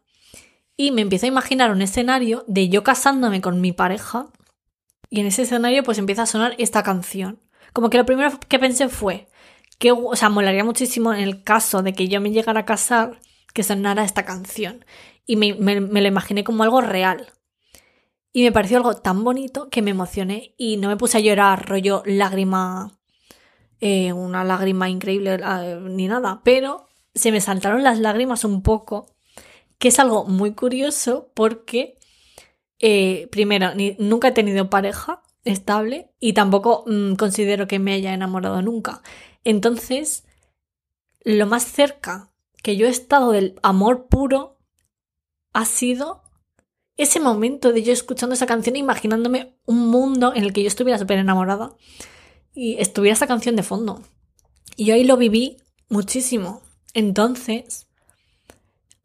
y 0.75 0.91
me 0.91 1.01
empiezo 1.01 1.25
a 1.25 1.29
imaginar 1.29 1.71
un 1.71 1.81
escenario 1.81 2.43
de 2.47 2.67
yo 2.67 2.83
casándome 2.83 3.39
con 3.39 3.61
mi 3.61 3.71
pareja 3.71 4.27
y 5.15 5.21
en 5.21 5.27
ese 5.27 5.43
escenario 5.43 5.83
pues 5.83 5.97
empieza 5.97 6.23
a 6.23 6.27
sonar 6.27 6.55
esta 6.57 6.83
canción 6.83 7.39
como 7.73 7.89
que 7.89 7.97
lo 7.97 8.05
primero 8.05 8.39
que 8.47 8.59
pensé 8.59 8.89
fue 8.89 9.27
que 9.79 9.91
o 9.91 10.15
sea 10.15 10.29
molaría 10.29 10.63
muchísimo 10.63 11.13
en 11.13 11.21
el 11.21 11.43
caso 11.43 11.81
de 11.81 11.93
que 11.93 12.07
yo 12.07 12.21
me 12.21 12.31
llegara 12.31 12.61
a 12.61 12.65
casar 12.65 13.19
que 13.55 13.63
sonara 13.63 14.03
esta 14.03 14.25
canción. 14.25 14.85
Y 15.25 15.37
me, 15.37 15.53
lo 15.53 16.07
imaginé 16.07 16.43
como 16.43 16.63
algo 16.63 16.81
real. 16.81 17.31
Y 18.31 18.43
me 18.43 18.51
pareció 18.51 18.77
algo 18.77 18.97
tan 18.97 19.23
bonito 19.23 19.69
que 19.69 19.81
me 19.81 19.91
emocioné 19.91 20.53
y 20.57 20.77
no 20.77 20.89
me 20.89 20.97
puse 20.97 21.17
a 21.17 21.21
llorar 21.21 21.67
rollo 21.67 22.03
lágrima, 22.05 22.99
eh, 23.79 24.11
una 24.11 24.43
lágrima 24.43 24.89
increíble 24.89 25.39
eh, 25.41 25.79
ni 25.81 26.07
nada, 26.07 26.41
pero 26.43 26.87
se 27.15 27.31
me 27.31 27.39
saltaron 27.39 27.81
las 27.81 27.99
lágrimas 27.99 28.43
un 28.43 28.61
poco, 28.61 29.15
que 29.79 29.87
es 29.87 29.99
algo 29.99 30.25
muy 30.25 30.53
curioso 30.53 31.31
porque, 31.33 31.97
eh, 32.79 33.27
primero, 33.31 33.71
nunca 33.99 34.29
he 34.29 34.31
tenido 34.31 34.69
pareja 34.69 35.21
estable 35.43 36.11
y 36.19 36.33
tampoco 36.33 36.83
mm, 36.87 37.15
considero 37.15 37.67
que 37.67 37.79
me 37.79 37.93
haya 37.93 38.13
enamorado 38.13 38.61
nunca. 38.61 39.01
Entonces, 39.43 40.25
lo 41.23 41.45
más 41.47 41.63
cerca 41.63 42.31
que 42.61 42.75
yo 42.75 42.87
he 42.87 42.89
estado 42.89 43.31
del 43.31 43.59
amor 43.61 44.07
puro 44.07 44.57
ha 45.53 45.65
sido 45.65 46.23
ese 46.97 47.19
momento 47.19 47.71
de 47.73 47.83
yo 47.83 47.93
escuchando 47.93 48.33
esa 48.33 48.47
canción 48.47 48.75
e 48.75 48.79
imaginándome 48.79 49.55
un 49.65 49.87
mundo 49.87 50.33
en 50.33 50.43
el 50.43 50.53
que 50.53 50.63
yo 50.63 50.67
estuviera 50.67 50.97
súper 50.97 51.19
enamorada 51.19 51.75
y 52.53 52.77
estuviera 52.79 53.13
esa 53.13 53.27
canción 53.27 53.55
de 53.55 53.63
fondo. 53.63 54.01
Y 54.75 54.85
yo 54.85 54.95
ahí 54.95 55.03
lo 55.03 55.17
viví 55.17 55.57
muchísimo. 55.89 56.61
Entonces, 56.93 57.87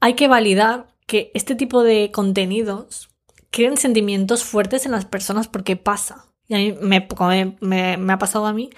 hay 0.00 0.14
que 0.14 0.28
validar 0.28 0.94
que 1.06 1.30
este 1.34 1.54
tipo 1.54 1.82
de 1.82 2.10
contenidos 2.12 3.09
creen 3.50 3.76
sentimientos 3.76 4.44
fuertes 4.44 4.86
en 4.86 4.92
las 4.92 5.04
personas 5.04 5.48
porque 5.48 5.76
pasa. 5.76 6.26
Y 6.48 6.54
a 6.54 6.58
mí 6.58 6.76
me, 6.80 8.12
ha 8.12 8.18
pasado 8.18 8.46
a 8.46 8.52
mí, 8.52 8.70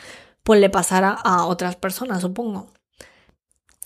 pues 0.42 0.60
le 0.60 0.70
pasará 0.70 1.10
a 1.10 1.46
otras 1.46 1.76
personas, 1.76 2.20
supongo 2.20 2.68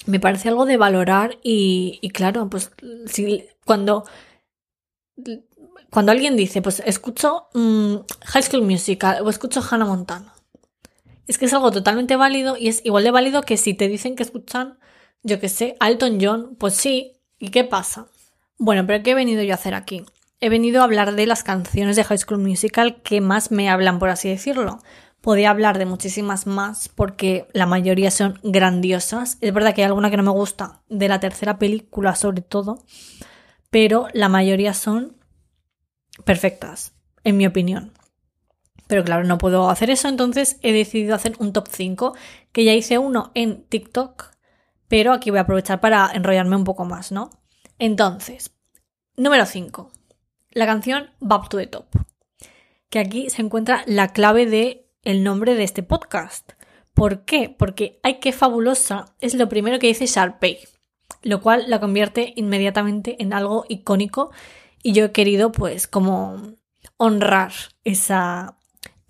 me 0.06 0.20
parece 0.20 0.48
algo 0.48 0.64
de 0.64 0.76
valorar 0.76 1.38
y, 1.42 2.00
claro, 2.14 2.48
pues 2.48 2.70
cuando, 3.64 4.04
cuando 5.90 6.12
alguien 6.12 6.36
dice, 6.36 6.62
pues 6.62 6.80
escucho 6.86 7.48
mm, 7.54 7.96
High 8.24 8.42
School 8.44 8.62
Musical 8.62 9.22
o 9.22 9.30
escucho 9.30 9.60
Hannah 9.68 9.84
Montana, 9.84 10.32
es 11.26 11.38
que 11.38 11.46
es 11.46 11.52
algo 11.52 11.72
totalmente 11.72 12.14
válido 12.16 12.56
y 12.56 12.68
es 12.68 12.84
igual 12.84 13.04
de 13.04 13.10
válido 13.10 13.42
que 13.42 13.56
si 13.56 13.74
te 13.74 13.88
dicen 13.88 14.14
que 14.14 14.22
escuchan, 14.22 14.78
yo 15.22 15.40
que 15.40 15.48
sé, 15.48 15.76
Alton 15.80 16.18
John, 16.20 16.56
pues 16.56 16.74
sí, 16.74 17.20
¿y 17.38 17.48
qué 17.50 17.64
pasa? 17.64 18.06
Bueno, 18.58 18.86
pero 18.86 19.02
¿qué 19.02 19.10
he 19.10 19.14
venido 19.14 19.42
yo 19.42 19.52
a 19.52 19.56
hacer 19.56 19.74
aquí? 19.74 20.04
He 20.38 20.50
venido 20.50 20.80
a 20.80 20.84
hablar 20.84 21.14
de 21.14 21.26
las 21.26 21.42
canciones 21.42 21.96
de 21.96 22.04
High 22.04 22.18
School 22.18 22.40
Musical 22.40 23.00
que 23.02 23.22
más 23.22 23.50
me 23.50 23.70
hablan, 23.70 23.98
por 23.98 24.10
así 24.10 24.28
decirlo. 24.28 24.80
Podría 25.22 25.50
hablar 25.50 25.78
de 25.78 25.86
muchísimas 25.86 26.46
más 26.46 26.90
porque 26.90 27.48
la 27.52 27.64
mayoría 27.64 28.10
son 28.10 28.38
grandiosas. 28.42 29.38
Es 29.40 29.54
verdad 29.54 29.74
que 29.74 29.80
hay 29.80 29.86
alguna 29.86 30.10
que 30.10 30.18
no 30.18 30.22
me 30.22 30.30
gusta, 30.30 30.82
de 30.88 31.08
la 31.08 31.20
tercera 31.20 31.58
película 31.58 32.14
sobre 32.14 32.42
todo, 32.42 32.84
pero 33.70 34.08
la 34.12 34.28
mayoría 34.28 34.74
son 34.74 35.16
perfectas, 36.24 36.92
en 37.24 37.38
mi 37.38 37.46
opinión. 37.46 37.92
Pero 38.88 39.04
claro, 39.04 39.24
no 39.24 39.38
puedo 39.38 39.70
hacer 39.70 39.90
eso, 39.90 40.08
entonces 40.08 40.58
he 40.62 40.72
decidido 40.72 41.14
hacer 41.14 41.34
un 41.38 41.52
top 41.52 41.68
5, 41.70 42.14
que 42.52 42.64
ya 42.64 42.74
hice 42.74 42.98
uno 42.98 43.32
en 43.34 43.64
TikTok, 43.64 44.32
pero 44.86 45.12
aquí 45.12 45.30
voy 45.30 45.38
a 45.38 45.42
aprovechar 45.42 45.80
para 45.80 46.10
enrollarme 46.12 46.56
un 46.56 46.64
poco 46.64 46.84
más, 46.84 47.10
¿no? 47.10 47.30
Entonces, 47.78 48.54
número 49.16 49.44
5, 49.44 49.90
la 50.56 50.64
canción 50.64 51.10
Back 51.20 51.50
to 51.50 51.58
the 51.58 51.66
Top, 51.66 51.84
que 52.88 52.98
aquí 52.98 53.28
se 53.28 53.42
encuentra 53.42 53.82
la 53.86 54.14
clave 54.14 54.46
de 54.46 54.88
el 55.02 55.22
nombre 55.22 55.54
de 55.54 55.64
este 55.64 55.82
podcast. 55.82 56.52
¿Por 56.94 57.26
qué? 57.26 57.54
Porque 57.56 58.00
¡ay 58.02 58.20
qué 58.20 58.32
fabulosa! 58.32 59.14
es 59.20 59.34
lo 59.34 59.50
primero 59.50 59.78
que 59.78 59.88
dice 59.88 60.06
Sharpay, 60.06 60.60
lo 61.20 61.42
cual 61.42 61.64
la 61.68 61.78
convierte 61.78 62.32
inmediatamente 62.36 63.22
en 63.22 63.34
algo 63.34 63.66
icónico 63.68 64.30
y 64.82 64.94
yo 64.94 65.04
he 65.04 65.12
querido 65.12 65.52
pues 65.52 65.86
como 65.86 66.54
honrar 66.96 67.52
esa, 67.84 68.56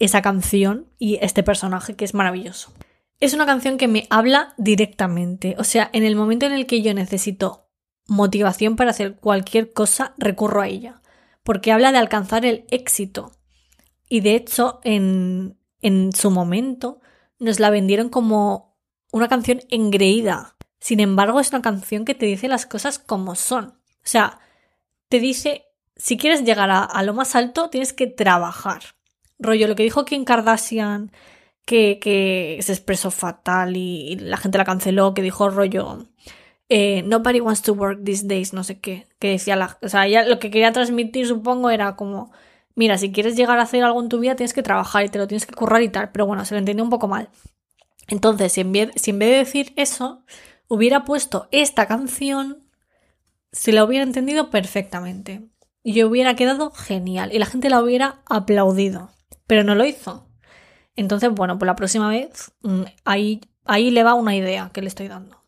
esa 0.01 0.23
canción 0.23 0.89
y 0.99 1.21
este 1.23 1.45
personaje 1.45 1.95
que 1.95 2.05
es 2.05 2.13
maravilloso. 2.13 2.73
Es 3.21 3.35
una 3.35 3.47
canción 3.47 3.79
que 3.79 3.87
me 3.87 4.09
habla 4.11 4.53
directamente, 4.57 5.55
o 5.61 5.65
sea, 5.65 5.91
en 5.93 6.03
el 6.03 6.17
momento 6.17 6.45
en 6.45 6.55
el 6.55 6.67
que 6.67 6.83
yo 6.83 6.93
necesito 6.93 7.69
motivación 8.09 8.75
para 8.75 8.91
hacer 8.91 9.15
cualquier 9.15 9.73
cosa, 9.73 10.13
recurro 10.19 10.61
a 10.61 10.67
ella. 10.67 11.03
Porque 11.47 11.71
habla 11.71 11.93
de 11.93 11.99
alcanzar 11.99 12.45
el 12.45 12.67
éxito. 12.71 13.31
Y 14.09 14.19
de 14.19 14.35
hecho, 14.35 14.81
en, 14.83 15.57
en 15.81 16.13
su 16.13 16.33
momento, 16.33 17.01
nos 17.39 17.61
la 17.61 17.71
vendieron 17.71 18.09
como 18.09 18.77
una 19.13 19.29
canción 19.29 19.61
engreída. 19.71 20.57
Sin 20.81 20.99
embargo, 20.99 21.39
es 21.39 21.51
una 21.51 21.63
canción 21.63 22.05
que 22.05 22.17
te 22.17 22.27
dice 22.27 22.49
las 22.49 22.67
cosas 22.67 22.99
como 22.99 23.37
son. 23.37 23.67
O 23.67 24.09
sea, 24.09 24.41
te 25.09 25.21
dice, 25.21 25.67
si 25.95 26.17
quieres 26.19 26.43
llegar 26.43 26.69
a, 26.71 27.03
lo 27.05 27.15
más 27.15 27.37
alto, 27.37 27.71
tienes 27.71 27.93
que 27.93 28.09
trabajar. 28.09 28.83
Rollo, 29.39 29.69
lo 29.69 29.77
que 29.77 29.85
dijo 29.85 30.05
Kim 30.05 30.25
Kardashian, 30.25 31.13
que, 31.65 32.01
que 32.01 32.59
se 32.61 32.73
expresó 32.73 33.13
fatal 33.13 33.77
y, 33.77 34.17
la 34.17 34.37
gente 34.37 34.59
la 34.59 34.65
canceló, 34.65 35.15
que 35.15 35.23
dijo 35.23 35.49
rollo, 35.49 36.09
eh, 36.69 37.03
nobody 37.03 37.41
wants 37.41 37.63
to 37.63 37.73
work 37.73 38.01
these 38.05 38.27
days, 38.27 38.53
no 38.53 38.65
sé 38.65 38.81
qué, 38.81 39.07
que 39.19 39.31
decía 39.31 39.57
la, 39.57 39.79
o 39.83 39.89
sea, 39.89 40.07
ella 40.07 40.25
lo 40.27 40.39
que 40.39 40.51
quería 40.51 40.73
transmitir, 40.73 41.27
supongo, 41.27 41.71
era 41.71 41.97
como, 41.97 42.33
mira, 42.75 42.99
si 42.99 43.13
quieres 43.13 43.37
llegar 43.37 43.59
a 43.59 43.63
hacer 43.63 43.85
algo 43.85 44.03
en 44.03 44.09
tu 44.09 44.19
vida, 44.19 44.37
tienes 44.37 44.55
que 44.55 44.63
trabajar 44.63 45.05
y 45.05 45.09
te 45.09 45.19
lo 45.19 45.27
tienes 45.27 45.47
que 45.47 45.55
currar 45.55 45.83
y 45.83 45.89
tal, 45.89 46.11
pero 46.11 46.27
bueno, 46.27 46.45
se 46.45 46.55
lo 46.55 46.59
entendió 46.59 46.85
un 46.85 46.91
poco 46.91 47.09
mal. 47.09 47.29
Entonces, 48.09 48.53
si 48.53 48.61
en 48.61 48.73
vez, 48.73 48.91
si 48.97 49.11
en 49.11 49.19
vez 49.19 49.31
de 49.31 49.37
decir 49.39 49.73
eso, 49.77 50.25
hubiera 50.69 51.05
puesto 51.05 51.49
esta 51.51 51.87
canción, 51.87 52.65
se 53.53 53.73
la 53.73 53.85
hubiera 53.85 54.05
entendido 54.05 54.51
perfectamente. 54.51 55.49
Y 55.83 55.93
yo 55.93 56.09
hubiera 56.09 56.35
quedado 56.35 56.71
genial 56.73 57.33
y 57.33 57.39
la 57.39 57.47
gente 57.47 57.71
la 57.71 57.81
hubiera 57.81 58.23
aplaudido. 58.27 59.11
Pero 59.47 59.63
no 59.63 59.75
lo 59.77 59.85
hizo. 59.85 60.29
Entonces, 60.97 61.31
bueno, 61.31 61.59
pues 61.59 61.67
la 61.67 61.77
próxima 61.77 62.09
vez 62.09 62.53
mm, 62.63 62.83
ahí, 63.05 63.41
ahí 63.65 63.91
le 63.91 64.03
va 64.03 64.15
una 64.15 64.35
idea 64.35 64.71
que 64.73 64.83
le 64.83 64.89
estoy 64.89 65.09
dando. 65.09 65.46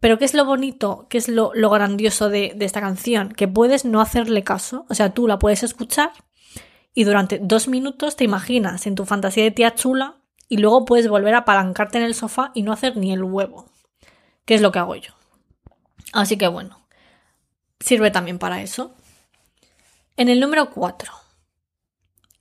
Pero 0.00 0.18
¿qué 0.18 0.24
es 0.24 0.34
lo 0.34 0.46
bonito? 0.46 1.06
¿Qué 1.10 1.18
es 1.18 1.28
lo, 1.28 1.50
grandioso 1.52 2.30
de, 2.30 2.56
esta 2.60 2.80
canción? 2.80 3.28
Que 3.28 3.46
puedes 3.46 3.84
no 3.84 4.00
hacerle 4.00 4.42
caso. 4.42 4.86
O 4.88 4.94
sea, 4.94 5.12
tú 5.12 5.28
la 5.28 5.38
puedes 5.38 5.62
escuchar 5.62 6.10
y 6.94 7.04
durante 7.04 7.38
dos 7.38 7.68
minutos 7.68 8.16
te 8.16 8.24
imaginas 8.24 8.86
en 8.86 8.94
tu 8.94 9.04
fantasía 9.04 9.44
de 9.44 9.50
tía 9.50 9.74
chula 9.74 10.16
y 10.48 10.56
luego 10.56 10.86
puedes 10.86 11.08
volver 11.08 11.34
a 11.34 11.38
apalancarte 11.38 11.98
en 11.98 12.04
el 12.04 12.14
sofá 12.14 12.50
y 12.54 12.62
no 12.62 12.72
hacer 12.72 12.96
ni 12.96 13.12
el 13.12 13.22
huevo, 13.22 13.66
que 14.46 14.54
es 14.54 14.62
lo 14.62 14.72
que 14.72 14.80
hago 14.80 14.96
yo. 14.96 15.12
Así 16.12 16.36
que 16.36 16.48
bueno, 16.48 16.80
sirve 17.78 18.10
también 18.10 18.38
para 18.38 18.62
eso. 18.62 18.94
En 20.16 20.28
el 20.28 20.40
número 20.40 20.70
4, 20.70 21.12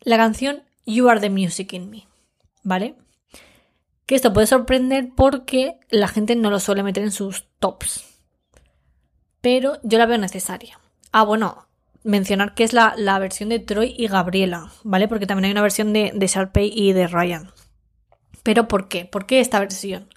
la 0.01 0.17
canción 0.17 0.63
You 0.85 1.09
Are 1.09 1.19
the 1.19 1.29
Music 1.29 1.73
in 1.73 1.89
Me, 1.89 2.07
¿vale? 2.63 2.95
Que 4.09 4.15
esto 4.15 4.33
puede 4.33 4.47
sorprender 4.47 5.09
porque 5.15 5.77
la 5.91 6.07
gente 6.07 6.35
no 6.35 6.49
lo 6.49 6.59
suele 6.59 6.81
meter 6.81 7.03
en 7.03 7.11
sus 7.11 7.47
tops. 7.59 8.03
Pero 9.39 9.77
yo 9.83 9.99
la 9.99 10.07
veo 10.07 10.17
necesaria. 10.17 10.79
Ah, 11.11 11.21
bueno, 11.21 11.67
mencionar 12.03 12.55
que 12.55 12.63
es 12.63 12.73
la, 12.73 13.19
versión 13.19 13.49
de 13.49 13.59
Troy 13.59 13.93
y 13.95 14.07
Gabriela, 14.07 14.71
¿vale? 14.83 15.07
Porque 15.07 15.27
también 15.27 15.45
hay 15.45 15.51
una 15.51 15.61
versión 15.61 15.93
de, 15.93 16.11
de 16.11 16.25
Sharpay 16.25 16.71
y 16.73 16.93
de 16.93 17.05
Ryan. 17.05 17.51
¿Pero 18.41 18.67
por 18.67 18.87
qué? 18.87 19.05
¿Por 19.05 19.27
qué 19.27 19.41
esta 19.41 19.59
versión? 19.59 20.11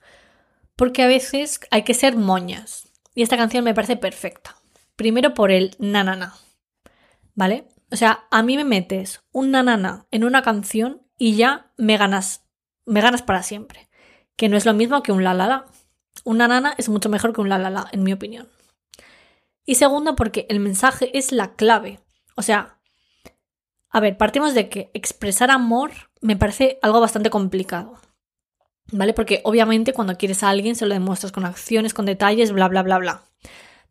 Porque 0.75 1.03
a 1.03 1.07
veces 1.07 1.61
hay 1.71 1.83
que 1.83 1.93
ser 1.93 2.17
moñas. 2.17 2.89
Y 3.15 3.21
esta 3.21 3.37
canción 3.37 3.63
me 3.63 3.75
parece 3.75 3.99
perfecta. 3.99 4.57
Primero 4.97 5.35
por 5.35 5.51
el 5.51 5.77
na 5.79 6.33
¿Vale? 7.35 7.69
O 7.91 7.97
sea, 7.97 8.25
a 8.31 8.43
mí 8.43 8.57
me 8.57 8.65
metes 8.65 9.21
un 9.33 9.51
nanana 9.51 10.07
en 10.11 10.25
una 10.25 10.41
canción 10.41 11.03
y 11.19 11.37
ya 11.37 11.75
me 11.77 11.99
ganas, 11.99 12.47
me 12.87 13.01
ganas 13.01 13.23
para 13.23 13.43
siempre. 13.43 13.89
Que 14.37 14.49
no 14.49 14.57
es 14.57 14.67
lo 14.67 14.75
mismo 14.75 15.03
que 15.03 15.13
un 15.13 15.25
la 15.25 15.35
la 15.35 15.47
la. 15.47 15.67
Un 16.25 16.39
nanana 16.39 16.75
es 16.79 16.89
mucho 16.89 17.09
mejor 17.09 17.33
que 17.33 17.41
un 17.41 17.49
la 17.49 17.59
la 17.59 17.71
la, 17.71 17.89
en 17.93 18.03
mi 18.03 18.13
opinión. 18.13 18.49
Y 19.65 19.77
segundo, 19.77 20.17
porque 20.17 20.47
el 20.49 20.61
mensaje 20.61 21.17
es 21.17 21.33
la 21.33 21.55
clave. 21.55 22.01
O 22.37 22.43
sea, 22.43 22.79
a 23.91 24.01
ver, 24.01 24.17
partimos 24.17 24.55
de 24.55 24.69
que 24.69 24.91
expresar 24.95 25.51
amor 25.51 25.93
me 26.21 26.37
parece 26.37 26.79
algo 26.83 27.01
bastante 27.01 27.31
complicado. 27.31 27.99
¿Vale? 28.91 29.15
Porque 29.15 29.41
obviamente 29.45 29.93
cuando 29.93 30.19
quieres 30.19 30.43
a 30.43 30.49
alguien 30.49 30.75
se 30.77 30.87
lo 30.87 30.95
demuestras 30.95 31.33
con 31.33 31.45
acciones, 31.45 31.95
con 31.95 32.05
detalles, 32.05 32.53
bla, 32.53 32.69
bla, 32.69 32.83
bla, 32.83 32.99
bla. 32.99 33.23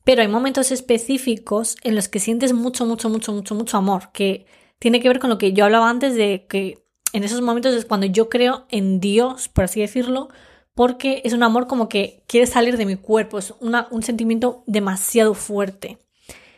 Pero 0.03 0.21
hay 0.21 0.27
momentos 0.27 0.71
específicos 0.71 1.77
en 1.83 1.95
los 1.95 2.07
que 2.07 2.19
sientes 2.19 2.53
mucho, 2.53 2.85
mucho, 2.85 3.09
mucho, 3.09 3.31
mucho, 3.31 3.55
mucho 3.55 3.77
amor, 3.77 4.11
que 4.11 4.45
tiene 4.79 4.99
que 4.99 5.07
ver 5.07 5.19
con 5.19 5.29
lo 5.29 5.37
que 5.37 5.53
yo 5.53 5.65
hablaba 5.65 5.89
antes 5.89 6.15
de 6.15 6.47
que 6.49 6.80
en 7.13 7.23
esos 7.23 7.41
momentos 7.41 7.73
es 7.73 7.85
cuando 7.85 8.05
yo 8.05 8.29
creo 8.29 8.65
en 8.69 8.99
Dios, 8.99 9.47
por 9.49 9.65
así 9.65 9.81
decirlo, 9.81 10.29
porque 10.73 11.21
es 11.25 11.33
un 11.33 11.43
amor 11.43 11.67
como 11.67 11.89
que 11.89 12.23
quiere 12.27 12.47
salir 12.47 12.77
de 12.77 12.85
mi 12.85 12.95
cuerpo, 12.95 13.37
es 13.37 13.53
un 13.59 14.03
sentimiento 14.03 14.63
demasiado 14.67 15.33
fuerte. 15.33 15.97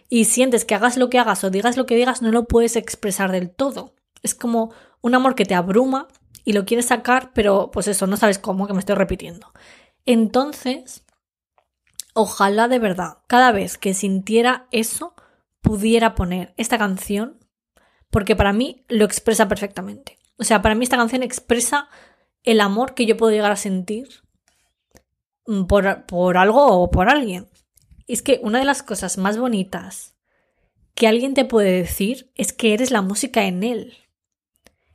Y 0.10 0.26
sientes 0.26 0.66
que 0.66 0.76
hagas 0.76 0.98
lo 0.98 1.10
que 1.10 1.18
hagas 1.18 1.44
o 1.44 1.50
digas 1.50 1.76
lo 1.76 1.86
que 1.86 1.96
digas, 1.96 2.22
no 2.22 2.32
lo 2.32 2.46
puedes 2.46 2.76
expresar 2.76 3.32
del 3.32 3.50
todo. 3.50 3.96
Es 4.22 4.36
como 4.36 4.72
un 5.02 5.16
amor 5.16 5.34
que 5.34 5.46
te 5.46 5.56
abruma 5.56 6.08
y 6.46 6.54
lo 6.54 6.66
quieres 6.66 6.88
sacar, 6.88 7.32
pero 7.34 7.72
pues 7.72 7.88
eso, 7.88 8.06
no 8.06 8.18
sabes 8.18 8.38
cómo, 8.38 8.68
que 8.68 8.74
me 8.74 8.80
estoy 8.80 8.96
repitiendo. 8.96 9.52
Entonces, 10.06 11.04
ojalá 12.14 12.68
de 12.68 12.80
verdad, 12.80 13.18
cada 13.28 13.52
vez 13.52 13.78
que 13.78 13.94
sintiera 13.94 14.68
eso, 14.72 15.16
pudiera 15.62 16.14
poner 16.14 16.54
esta 16.58 16.78
canción, 16.78 17.40
porque 18.12 18.36
para 18.36 18.54
mí 18.54 18.86
lo 18.90 19.06
expresa 19.06 19.48
perfectamente. 19.48 20.20
O 20.38 20.44
sea, 20.44 20.62
para 20.62 20.76
mí 20.76 20.84
esta 20.84 20.98
canción 20.98 21.24
expresa 21.24 21.90
el 22.44 22.62
amor 22.62 22.94
que 22.94 23.06
yo 23.06 23.18
puedo 23.18 23.32
llegar 23.32 23.52
a 23.52 23.58
sentir 23.58 24.08
por, 25.68 26.06
por 26.06 26.38
algo 26.38 26.66
o 26.66 26.92
por 26.92 27.10
alguien. 27.10 27.50
es 28.08 28.22
que 28.22 28.40
una 28.44 28.60
de 28.60 28.66
las 28.66 28.84
cosas 28.84 29.18
más 29.18 29.38
bonitas 29.38 30.16
que 30.94 31.08
alguien 31.08 31.34
te 31.34 31.46
puede 31.46 31.72
decir 31.72 32.32
es 32.36 32.54
que 32.54 32.74
eres 32.74 32.92
la 32.92 33.02
música 33.02 33.46
en 33.46 33.64
él. 33.64 33.98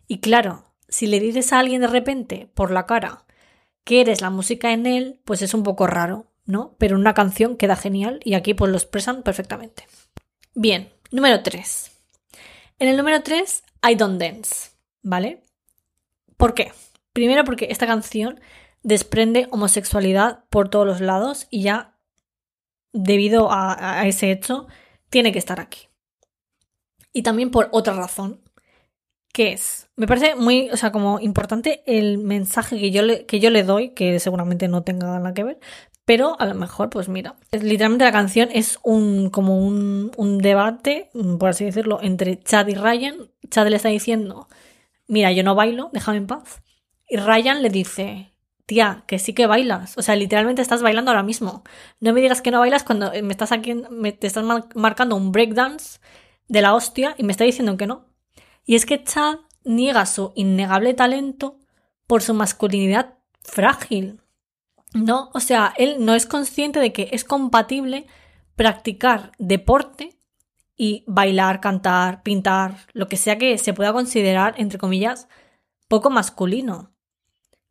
Y 0.07 0.21
claro, 0.21 0.65
si 0.89 1.07
le 1.07 1.21
dices 1.21 1.53
a 1.53 1.59
alguien 1.59 1.81
de 1.81 1.87
repente 1.87 2.51
por 2.55 2.71
la 2.71 2.87
cara 2.87 3.25
que 3.85 4.01
eres 4.01 4.21
la 4.21 4.31
música 4.31 4.73
en 4.73 4.87
él, 4.87 5.21
pues 5.25 5.43
es 5.43 5.55
un 5.55 5.63
poco 5.63 5.87
raro, 5.87 6.27
¿no? 6.45 6.77
Pero 6.79 6.97
una 6.97 7.15
canción 7.15 7.57
queda 7.57 7.77
genial 7.77 8.21
y 8.23 8.35
aquí 8.35 8.55
pues 8.55 8.71
lo 8.71 8.77
expresan 8.77 9.23
perfectamente. 9.23 9.87
Bien, 10.55 10.93
número 11.11 11.43
3. 11.43 11.91
En 12.79 12.89
el 12.89 12.97
número 12.97 13.23
3, 13.23 13.63
I 13.91 13.95
Don't 13.95 14.21
Dance, 14.21 14.71
¿vale? 15.09 15.43
¿Por 16.37 16.55
qué? 16.55 16.73
Primero 17.13 17.45
porque 17.45 17.69
esta 17.71 17.87
canción 17.87 18.41
desprende 18.83 19.49
homosexualidad 19.51 20.45
por 20.51 20.69
todos 20.69 20.87
los 20.87 21.01
lados 21.01 21.47
y 21.51 21.63
ya 21.63 21.97
debido 22.93 23.49
a, 23.51 24.07
ese 24.07 24.31
hecho 24.31 24.67
tiene 25.09 25.33
que 25.33 25.39
estar 25.39 25.61
aquí. 25.61 25.89
Y 27.13 27.23
también 27.23 27.51
por 27.51 27.69
otra 27.73 27.95
razón, 27.95 28.43
que 29.33 29.53
es, 29.53 29.89
me 29.97 30.07
parece 30.07 30.35
muy, 30.35 30.71
o 30.71 30.77
sea, 30.77 30.93
como 30.93 31.21
importante 31.21 31.83
el 31.87 32.19
mensaje 32.19 32.79
que 32.79 32.91
yo 32.91 33.03
le, 33.03 33.25
que 33.25 33.41
yo 33.41 33.51
le 33.51 33.63
doy, 33.63 33.91
que 33.91 34.21
seguramente 34.21 34.69
no 34.69 34.83
tenga 34.83 35.07
nada 35.07 35.33
que 35.33 35.45
ver, 35.45 35.59
pero 36.05 36.39
a 36.39 36.47
lo 36.47 36.55
mejor, 36.55 36.91
pues 36.91 37.09
mira, 37.09 37.37
literalmente 37.51 38.05
la 38.05 38.13
canción 38.13 38.51
es 38.53 38.79
un, 38.83 39.31
como 39.31 39.59
un 39.59 40.39
debate, 40.39 41.11
por 41.39 41.51
así 41.51 41.65
decirlo, 41.65 42.01
entre 42.03 42.39
Chad 42.39 42.69
y 42.69 42.75
Ryan. 42.75 43.31
Chad 43.51 43.69
le 43.69 43.77
está 43.77 43.89
diciendo, 43.89 44.49
mira, 45.09 45.33
yo 45.33 45.43
no 45.43 45.55
bailo, 45.55 45.91
déjame 45.93 46.19
en 46.19 46.27
paz. 46.27 46.63
Y 47.09 47.17
Ryan 47.17 47.63
le 47.63 47.71
dice, 47.71 48.33
tía, 48.67 49.05
que 49.07 49.19
sí 49.19 49.33
que 49.33 49.47
bailas. 49.47 49.97
O 49.97 50.03
sea, 50.03 50.15
literalmente 50.15 50.63
estás 50.63 50.83
bailando 50.83 51.11
ahora 51.11 51.23
mismo. 51.23 51.65
No 52.01 52.13
me 52.13 52.21
digas 52.21 52.43
que 52.43 52.51
no 52.51 52.61
bailas 52.61 52.85
cuando 52.85 53.11
me 53.23 53.33
estás 53.33 53.51
te 53.51 54.27
estás 54.27 54.45
marcando 54.75 55.17
un 55.17 55.33
breakdance 55.33 56.01
de 56.49 56.61
la 56.61 56.75
hostia 56.75 57.15
y 57.17 57.25
me 57.25 57.33
está 57.33 57.45
diciendo 57.45 57.77
que 57.77 57.87
no. 57.87 58.07
Y 58.65 58.77
es 58.77 58.85
que 58.85 59.03
Chad 59.03 59.39
niega 59.65 60.05
su 60.07 60.33
innegable 60.37 60.93
talento 60.95 61.59
por 62.07 62.23
su 62.23 62.35
masculinidad 62.35 63.15
frágil. 63.43 64.21
No, 64.93 65.31
o 65.33 65.41
sea, 65.41 65.73
él 65.77 66.05
no 66.05 66.15
es 66.15 66.27
consciente 66.27 66.79
de 66.79 66.93
que 66.93 67.09
es 67.13 67.25
compatible 67.25 68.07
practicar 68.55 69.33
deporte 69.39 70.18
y 70.79 71.05
bailar, 71.07 71.61
cantar, 71.61 72.23
pintar, 72.23 72.77
lo 72.95 73.09
que 73.09 73.19
sea 73.19 73.37
que 73.37 73.59
se 73.59 73.75
pueda 73.75 73.93
considerar, 73.93 74.55
entre 74.57 74.79
comillas, 74.79 75.29
poco 75.89 76.09
masculino. 76.09 76.95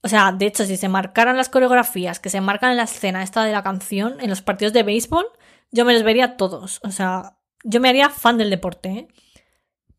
O 0.04 0.10
sea, 0.10 0.32
de 0.32 0.46
hecho, 0.46 0.66
si 0.66 0.78
se 0.78 0.90
marcaran 0.90 1.38
las 1.38 1.50
coreografías 1.50 2.20
que 2.20 2.30
se 2.30 2.42
marcan 2.42 2.70
en 2.70 2.78
la 2.78 2.84
escena 2.84 3.24
esta 3.24 3.44
de 3.44 3.52
la 3.52 3.64
canción, 3.64 4.18
en 4.20 4.30
los 4.30 4.44
partidos 4.44 4.74
de 4.74 4.84
béisbol, 4.84 5.26
yo 5.72 5.86
me 5.86 5.94
los 5.94 6.04
vería 6.04 6.38
todos. 6.38 6.80
O 6.84 6.92
sea, 6.92 7.40
yo 7.64 7.82
me 7.82 7.90
haría 7.90 8.12
fan 8.12 8.38
del 8.38 8.52
deporte. 8.52 8.90
¿eh? 8.90 9.08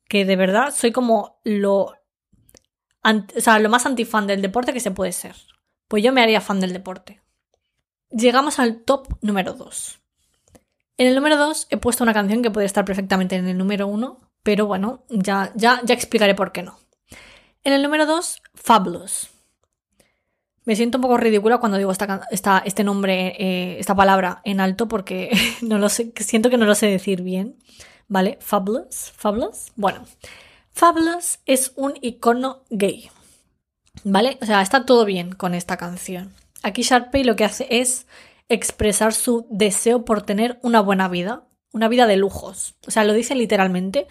que 0.08 0.24
de 0.24 0.36
verdad 0.36 0.74
soy 0.74 0.90
como 0.90 1.38
lo, 1.44 1.82
o 1.84 3.40
sea, 3.40 3.58
lo 3.58 3.68
más 3.68 3.86
antifan 3.86 4.26
del 4.26 4.42
deporte 4.42 4.72
que 4.72 4.80
se 4.80 4.90
puede 4.90 5.12
ser. 5.12 5.36
Pues 5.86 6.02
yo 6.02 6.12
me 6.12 6.22
haría 6.22 6.40
fan 6.40 6.60
del 6.60 6.72
deporte. 6.72 7.22
Llegamos 8.10 8.58
al 8.58 8.82
top 8.84 9.18
número 9.20 9.52
2. 9.52 9.97
En 10.98 11.06
el 11.06 11.14
número 11.14 11.36
2 11.36 11.68
he 11.70 11.76
puesto 11.76 12.02
una 12.02 12.12
canción 12.12 12.42
que 12.42 12.50
puede 12.50 12.66
estar 12.66 12.84
perfectamente 12.84 13.36
en 13.36 13.46
el 13.48 13.56
número 13.56 13.86
1, 13.86 14.18
pero 14.42 14.66
bueno, 14.66 15.04
ya, 15.08 15.52
ya, 15.54 15.80
ya 15.84 15.94
explicaré 15.94 16.34
por 16.34 16.50
qué 16.50 16.62
no. 16.64 16.78
En 17.62 17.72
el 17.72 17.82
número 17.82 18.04
2, 18.04 18.42
Fabulous. 18.54 19.30
Me 20.64 20.74
siento 20.74 20.98
un 20.98 21.02
poco 21.02 21.16
ridícula 21.16 21.58
cuando 21.58 21.78
digo 21.78 21.92
esta, 21.92 22.62
este 22.64 22.84
nombre, 22.84 23.36
eh, 23.38 23.78
esta 23.78 23.94
palabra 23.94 24.42
en 24.44 24.60
alto 24.60 24.88
porque 24.88 25.30
no 25.62 25.78
lo 25.78 25.88
sé, 25.88 26.12
siento 26.16 26.50
que 26.50 26.58
no 26.58 26.66
lo 26.66 26.74
sé 26.74 26.86
decir 26.86 27.22
bien. 27.22 27.56
¿Vale? 28.08 28.38
Fabulous, 28.40 29.12
Fabulous. 29.16 29.72
Bueno, 29.76 30.04
Fabulous 30.72 31.38
es 31.46 31.72
un 31.76 31.94
icono 32.00 32.64
gay. 32.70 33.10
¿Vale? 34.02 34.38
O 34.40 34.46
sea, 34.46 34.62
está 34.62 34.84
todo 34.84 35.04
bien 35.04 35.32
con 35.32 35.54
esta 35.54 35.76
canción. 35.76 36.34
Aquí 36.62 36.82
Sharpay 36.82 37.22
lo 37.22 37.36
que 37.36 37.44
hace 37.44 37.66
es 37.70 38.06
expresar 38.48 39.12
su 39.12 39.46
deseo 39.50 40.04
por 40.04 40.22
tener 40.22 40.58
una 40.62 40.80
buena 40.80 41.08
vida, 41.08 41.48
una 41.72 41.88
vida 41.88 42.06
de 42.06 42.16
lujos. 42.16 42.76
O 42.86 42.90
sea, 42.90 43.04
lo 43.04 43.12
dice 43.12 43.34
literalmente. 43.34 44.06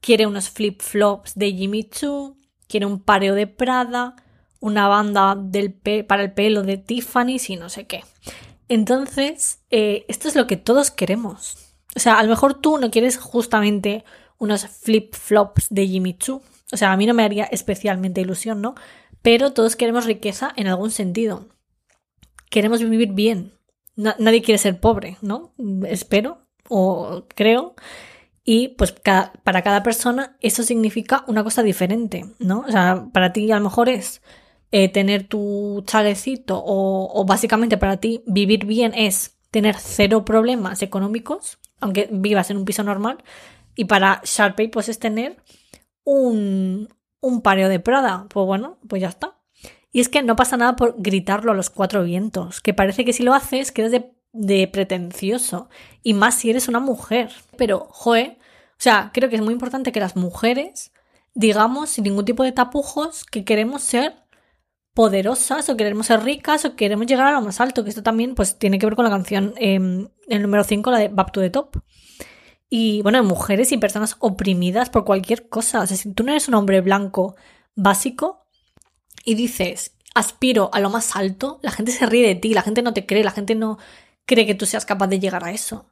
Quiere 0.00 0.26
unos 0.26 0.50
flip-flops 0.50 1.34
de 1.36 1.52
Jimmy 1.52 1.84
Choo, 1.84 2.36
quiere 2.66 2.86
un 2.86 3.00
pareo 3.00 3.34
de 3.34 3.46
Prada, 3.46 4.16
una 4.58 4.88
banda 4.88 5.36
para 6.08 6.22
el 6.22 6.32
pelo 6.32 6.62
de 6.62 6.76
Tiffany 6.76 7.38
y 7.48 7.56
no 7.56 7.68
sé 7.68 7.86
qué. 7.86 8.04
Entonces, 8.68 9.60
eh, 9.70 10.04
esto 10.08 10.28
es 10.28 10.34
lo 10.34 10.46
que 10.46 10.56
todos 10.56 10.90
queremos. 10.90 11.56
O 11.94 12.00
sea, 12.00 12.18
a 12.18 12.22
lo 12.22 12.30
mejor 12.30 12.54
tú 12.54 12.78
no 12.78 12.90
quieres 12.90 13.18
justamente 13.18 14.04
unos 14.38 14.66
flip-flops 14.66 15.66
de 15.70 15.86
Jimmy 15.86 16.14
Choo. 16.14 16.42
O 16.72 16.76
sea, 16.76 16.92
a 16.92 16.96
mí 16.96 17.06
no 17.06 17.14
me 17.14 17.22
haría 17.22 17.44
especialmente 17.44 18.22
ilusión, 18.22 18.62
¿no? 18.62 18.74
Pero 19.20 19.52
todos 19.52 19.76
queremos 19.76 20.06
riqueza 20.06 20.52
en 20.56 20.66
algún 20.66 20.90
sentido. 20.90 21.46
Queremos 22.52 22.80
vivir 22.82 23.12
bien. 23.12 23.52
nadie 23.96 24.42
quiere 24.42 24.58
ser 24.58 24.78
pobre, 24.78 25.16
¿no? 25.22 25.54
Espero 25.88 26.46
o 26.68 27.24
creo. 27.34 27.74
Y 28.44 28.68
pues 28.76 28.92
para 28.92 29.62
cada 29.62 29.82
persona 29.82 30.36
eso 30.40 30.62
significa 30.62 31.24
una 31.28 31.42
cosa 31.42 31.62
diferente, 31.62 32.26
¿no? 32.38 32.60
O 32.60 32.70
sea, 32.70 33.08
para 33.10 33.32
ti 33.32 33.50
a 33.50 33.56
lo 33.56 33.64
mejor 33.64 33.88
es 33.88 34.20
eh, 34.70 34.90
tener 34.90 35.28
tu 35.28 35.82
chalecito 35.86 36.58
o, 36.58 37.08
o 37.18 37.24
básicamente 37.24 37.78
para 37.78 37.96
ti 37.96 38.22
vivir 38.26 38.66
bien 38.66 38.92
es 38.94 39.38
tener 39.50 39.76
cero 39.78 40.24
problemas 40.26 40.82
económicos, 40.82 41.58
aunque 41.80 42.08
vivas 42.12 42.50
en 42.50 42.58
un 42.58 42.66
piso 42.66 42.82
normal. 42.82 43.24
Y 43.76 43.86
para 43.86 44.20
Sharpay 44.24 44.68
pues 44.68 44.90
es 44.90 44.98
tener 44.98 45.36
un, 46.04 46.88
un 47.20 47.40
pareo 47.40 47.70
de 47.70 47.80
Prada. 47.80 48.26
Pues 48.28 48.44
bueno, 48.44 48.78
pues 48.88 49.00
ya 49.00 49.08
está. 49.08 49.38
Y 49.92 50.00
es 50.00 50.08
que 50.08 50.22
no 50.22 50.36
pasa 50.36 50.56
nada 50.56 50.74
por 50.74 50.96
gritarlo 50.98 51.52
a 51.52 51.54
los 51.54 51.70
cuatro 51.70 52.02
vientos, 52.02 52.60
que 52.60 52.74
parece 52.74 53.04
que 53.04 53.12
si 53.12 53.22
lo 53.22 53.34
haces 53.34 53.72
quedas 53.72 53.92
de, 53.92 54.12
de 54.32 54.66
pretencioso, 54.68 55.68
y 56.02 56.14
más 56.14 56.34
si 56.36 56.50
eres 56.50 56.68
una 56.68 56.80
mujer. 56.80 57.30
Pero, 57.58 57.88
joe, 57.90 58.38
o 58.38 58.74
sea, 58.78 59.10
creo 59.12 59.28
que 59.28 59.36
es 59.36 59.42
muy 59.42 59.52
importante 59.52 59.92
que 59.92 60.00
las 60.00 60.16
mujeres 60.16 60.92
digamos 61.34 61.90
sin 61.90 62.04
ningún 62.04 62.24
tipo 62.24 62.42
de 62.42 62.52
tapujos 62.52 63.24
que 63.24 63.44
queremos 63.44 63.82
ser 63.82 64.14
poderosas 64.94 65.68
o 65.70 65.76
queremos 65.76 66.06
ser 66.06 66.22
ricas 66.22 66.64
o 66.64 66.76
queremos 66.76 67.06
llegar 67.06 67.26
a 67.28 67.32
lo 67.32 67.40
más 67.40 67.60
alto, 67.60 67.82
que 67.82 67.90
esto 67.90 68.02
también 68.02 68.34
pues 68.34 68.58
tiene 68.58 68.78
que 68.78 68.86
ver 68.86 68.94
con 68.94 69.04
la 69.04 69.10
canción, 69.10 69.54
eh, 69.56 70.06
el 70.28 70.42
número 70.42 70.64
5, 70.64 70.90
la 70.90 70.98
de 70.98 71.08
Back 71.08 71.32
to 71.32 71.40
the 71.40 71.50
Top 71.50 71.78
y 72.68 73.02
bueno, 73.02 73.22
mujeres 73.22 73.70
y 73.72 73.76
personas 73.76 74.16
oprimidas 74.18 74.88
por 74.88 75.04
cualquier 75.04 75.50
cosa. 75.50 75.82
O 75.82 75.86
sea, 75.86 75.94
si 75.94 76.10
tú 76.14 76.22
no 76.22 76.32
eres 76.32 76.48
un 76.48 76.54
hombre 76.54 76.80
blanco 76.80 77.36
básico 77.74 78.41
y 79.24 79.34
dices, 79.34 79.92
aspiro 80.14 80.70
a 80.72 80.80
lo 80.80 80.90
más 80.90 81.16
alto, 81.16 81.58
la 81.62 81.70
gente 81.70 81.92
se 81.92 82.06
ríe 82.06 82.26
de 82.26 82.34
ti, 82.34 82.54
la 82.54 82.62
gente 82.62 82.82
no 82.82 82.92
te 82.92 83.06
cree, 83.06 83.24
la 83.24 83.30
gente 83.30 83.54
no 83.54 83.78
cree 84.24 84.46
que 84.46 84.54
tú 84.54 84.66
seas 84.66 84.84
capaz 84.84 85.08
de 85.08 85.20
llegar 85.20 85.44
a 85.44 85.52
eso. 85.52 85.86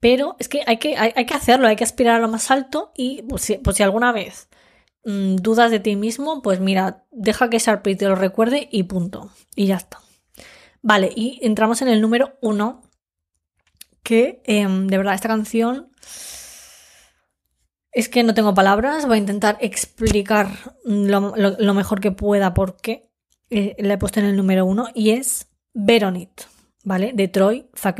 Pero 0.00 0.36
es 0.38 0.48
que 0.48 0.62
hay 0.66 0.76
que, 0.76 0.96
hay, 0.96 1.26
que 1.26 1.34
hacerlo, 1.34 1.66
hay 1.66 1.76
que 1.76 1.84
aspirar 1.84 2.16
a 2.16 2.18
lo 2.20 2.28
más 2.28 2.50
alto 2.50 2.92
y 2.96 3.22
pues 3.22 3.42
si, 3.42 3.58
pues 3.58 3.80
alguna 3.80 4.12
vez 4.12 4.48
mm, 5.04 5.36
dudas 5.36 5.70
de 5.70 5.80
ti 5.80 5.96
mismo, 5.96 6.42
pues 6.42 6.60
mira, 6.60 7.04
deja 7.10 7.48
que 7.50 7.58
Sharpie 7.58 7.96
te 7.96 8.06
lo 8.06 8.14
recuerde 8.14 8.68
y 8.70 8.84
punto. 8.84 9.30
Y 9.54 9.66
ya 9.66 9.76
está. 9.76 10.00
Vale, 10.82 11.10
y 11.14 11.40
entramos 11.42 11.82
en 11.82 11.88
el 11.88 12.00
número 12.00 12.36
uno, 12.40 12.82
que 14.02 14.40
em, 14.44 14.86
de 14.86 14.98
verdad 14.98 15.14
esta 15.14 15.28
canción 15.28 15.90
es 17.96 18.10
que 18.10 18.22
no 18.22 18.34
tengo 18.34 18.52
palabras, 18.52 19.06
voy 19.06 19.16
a 19.16 19.20
intentar 19.20 19.56
explicar 19.58 20.50
lo, 20.84 21.72
mejor 21.72 22.00
que 22.02 22.12
pueda 22.12 22.52
por 22.52 22.76
qué 22.76 23.08
eh, 23.48 23.74
la 23.78 23.94
he 23.94 23.98
puesto 23.98 24.20
en 24.20 24.26
el 24.26 24.36
número 24.36 24.66
uno 24.66 24.88
y 24.94 25.12
es 25.12 25.48
Veronit, 25.72 26.42
¿vale? 26.84 27.12
De 27.14 27.26
Troy 27.26 27.70
Zac 27.74 27.98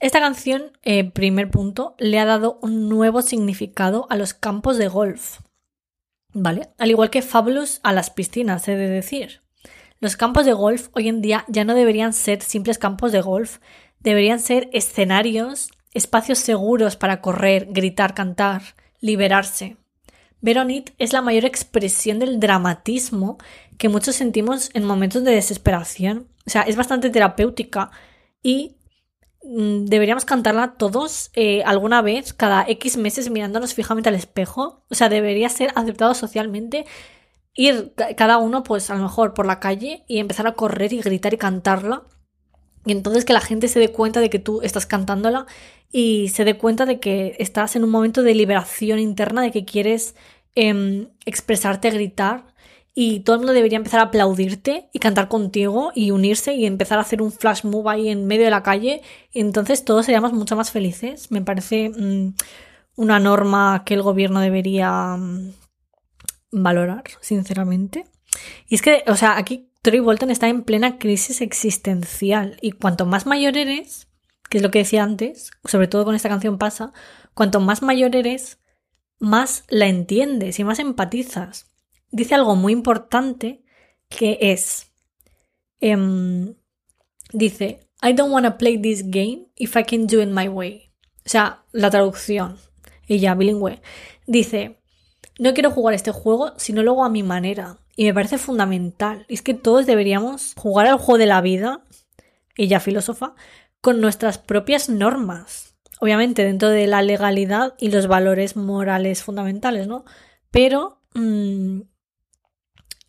Esta 0.00 0.18
canción, 0.18 0.72
eh, 0.82 1.08
primer 1.12 1.48
punto, 1.48 1.94
le 1.98 2.18
ha 2.18 2.24
dado 2.24 2.58
un 2.60 2.88
nuevo 2.88 3.22
significado 3.22 4.08
a 4.10 4.16
los 4.16 4.34
campos 4.34 4.78
de 4.78 4.88
golf, 4.88 5.38
¿vale? 6.32 6.70
Al 6.76 6.90
igual 6.90 7.10
que 7.10 7.22
Fabulous 7.22 7.78
a 7.84 7.92
las 7.92 8.10
piscinas, 8.10 8.66
he 8.66 8.74
de 8.74 8.88
decir. 8.88 9.42
Los 10.00 10.16
campos 10.16 10.44
de 10.44 10.54
golf 10.54 10.88
hoy 10.90 11.08
en 11.08 11.22
día 11.22 11.44
ya 11.46 11.64
no 11.64 11.76
deberían 11.76 12.14
ser 12.14 12.42
simples 12.42 12.78
campos 12.78 13.12
de 13.12 13.20
golf, 13.20 13.58
deberían 14.00 14.40
ser 14.40 14.68
escenarios 14.72 15.70
espacios 15.92 16.40
seguros 16.40 16.96
para 16.96 17.20
correr, 17.20 17.68
gritar, 17.70 18.14
cantar, 18.14 18.62
liberarse. 19.00 19.76
Veronit 20.40 20.90
es 20.98 21.12
la 21.12 21.22
mayor 21.22 21.44
expresión 21.44 22.18
del 22.18 22.40
dramatismo 22.40 23.38
que 23.78 23.88
muchos 23.88 24.16
sentimos 24.16 24.70
en 24.74 24.84
momentos 24.84 25.24
de 25.24 25.32
desesperación. 25.32 26.28
O 26.46 26.50
sea, 26.50 26.62
es 26.62 26.76
bastante 26.76 27.10
terapéutica 27.10 27.90
y 28.42 28.76
mm, 29.44 29.84
deberíamos 29.86 30.24
cantarla 30.24 30.74
todos 30.78 31.30
eh, 31.34 31.62
alguna 31.64 32.02
vez, 32.02 32.32
cada 32.32 32.64
X 32.66 32.96
meses 32.96 33.30
mirándonos 33.30 33.74
fijamente 33.74 34.08
al 34.08 34.14
espejo. 34.14 34.84
O 34.90 34.94
sea, 34.94 35.08
debería 35.08 35.48
ser 35.48 35.72
aceptado 35.76 36.14
socialmente 36.14 36.86
ir 37.54 37.94
cada 38.16 38.38
uno, 38.38 38.62
pues 38.62 38.90
a 38.90 38.94
lo 38.94 39.02
mejor 39.02 39.34
por 39.34 39.46
la 39.46 39.60
calle 39.60 40.04
y 40.08 40.18
empezar 40.18 40.46
a 40.46 40.54
correr 40.54 40.92
y 40.92 41.00
gritar 41.00 41.34
y 41.34 41.38
cantarla. 41.38 42.04
Y 42.86 42.92
entonces 42.92 43.24
que 43.24 43.32
la 43.32 43.40
gente 43.40 43.68
se 43.68 43.78
dé 43.78 43.90
cuenta 43.90 44.20
de 44.20 44.30
que 44.30 44.38
tú 44.38 44.62
estás 44.62 44.86
cantándola 44.86 45.46
y 45.92 46.28
se 46.28 46.44
dé 46.44 46.56
cuenta 46.56 46.86
de 46.86 47.00
que 47.00 47.36
estás 47.38 47.76
en 47.76 47.84
un 47.84 47.90
momento 47.90 48.22
de 48.22 48.34
liberación 48.34 48.98
interna, 48.98 49.42
de 49.42 49.50
que 49.50 49.64
quieres 49.64 50.14
em, 50.54 51.08
expresarte, 51.26 51.90
gritar, 51.90 52.54
y 52.94 53.20
todo 53.20 53.34
el 53.34 53.40
mundo 53.40 53.52
debería 53.52 53.76
empezar 53.76 54.00
a 54.00 54.04
aplaudirte 54.04 54.88
y 54.92 54.98
cantar 54.98 55.28
contigo 55.28 55.92
y 55.94 56.10
unirse 56.10 56.54
y 56.54 56.66
empezar 56.66 56.98
a 56.98 57.02
hacer 57.02 57.22
un 57.22 57.30
flash 57.32 57.64
move 57.64 57.88
ahí 57.90 58.08
en 58.08 58.26
medio 58.26 58.44
de 58.44 58.50
la 58.50 58.62
calle, 58.62 59.02
y 59.32 59.40
entonces 59.40 59.84
todos 59.84 60.06
seríamos 60.06 60.32
mucho 60.32 60.56
más 60.56 60.70
felices. 60.70 61.30
Me 61.30 61.42
parece 61.42 61.90
mm, 61.90 62.34
una 62.96 63.20
norma 63.20 63.84
que 63.86 63.94
el 63.94 64.02
gobierno 64.02 64.40
debería 64.40 65.16
mm, 65.16 65.52
valorar, 66.52 67.04
sinceramente. 67.20 68.06
Y 68.68 68.74
es 68.76 68.82
que, 68.82 69.04
o 69.06 69.16
sea, 69.16 69.36
aquí 69.38 69.69
Troy 69.82 70.00
Bolton 70.00 70.30
está 70.30 70.48
en 70.48 70.62
plena 70.62 70.98
crisis 70.98 71.40
existencial 71.40 72.58
y 72.60 72.72
cuanto 72.72 73.06
más 73.06 73.24
mayor 73.24 73.56
eres, 73.56 74.08
que 74.50 74.58
es 74.58 74.62
lo 74.62 74.70
que 74.70 74.80
decía 74.80 75.02
antes, 75.02 75.52
sobre 75.64 75.88
todo 75.88 76.04
con 76.04 76.14
esta 76.14 76.28
canción 76.28 76.58
pasa, 76.58 76.92
cuanto 77.32 77.60
más 77.60 77.80
mayor 77.80 78.14
eres, 78.14 78.58
más 79.18 79.64
la 79.68 79.86
entiendes 79.86 80.58
y 80.58 80.64
más 80.64 80.80
empatizas. 80.80 81.70
Dice 82.10 82.34
algo 82.34 82.56
muy 82.56 82.74
importante 82.74 83.64
que 84.10 84.38
es, 84.40 84.92
em, 85.80 86.56
dice, 87.32 87.88
I 88.02 88.12
don't 88.12 88.32
want 88.32 88.46
to 88.46 88.58
play 88.58 88.76
this 88.76 89.02
game 89.04 89.46
if 89.56 89.76
I 89.76 89.84
can 89.84 90.06
do 90.06 90.20
it 90.20 90.28
my 90.28 90.48
way. 90.48 90.92
O 91.24 91.28
sea, 91.28 91.64
la 91.72 91.90
traducción, 91.90 92.58
ella 93.06 93.34
bilingüe, 93.34 93.80
dice, 94.26 94.80
no 95.38 95.54
quiero 95.54 95.70
jugar 95.70 95.94
este 95.94 96.12
juego 96.12 96.52
si 96.58 96.74
no 96.74 96.82
lo 96.82 96.92
hago 96.92 97.04
a 97.04 97.10
mi 97.10 97.22
manera. 97.22 97.78
Y 98.00 98.06
me 98.06 98.14
parece 98.14 98.38
fundamental. 98.38 99.26
Es 99.28 99.42
que 99.42 99.52
todos 99.52 99.84
deberíamos 99.84 100.54
jugar 100.56 100.86
al 100.86 100.96
juego 100.96 101.18
de 101.18 101.26
la 101.26 101.42
vida, 101.42 101.84
ella 102.56 102.80
filósofa, 102.80 103.34
con 103.82 104.00
nuestras 104.00 104.38
propias 104.38 104.88
normas. 104.88 105.74
Obviamente 106.00 106.42
dentro 106.42 106.70
de 106.70 106.86
la 106.86 107.02
legalidad 107.02 107.74
y 107.78 107.90
los 107.90 108.06
valores 108.06 108.56
morales 108.56 109.22
fundamentales, 109.22 109.86
¿no? 109.86 110.06
Pero 110.50 111.02
mm, 111.12 111.82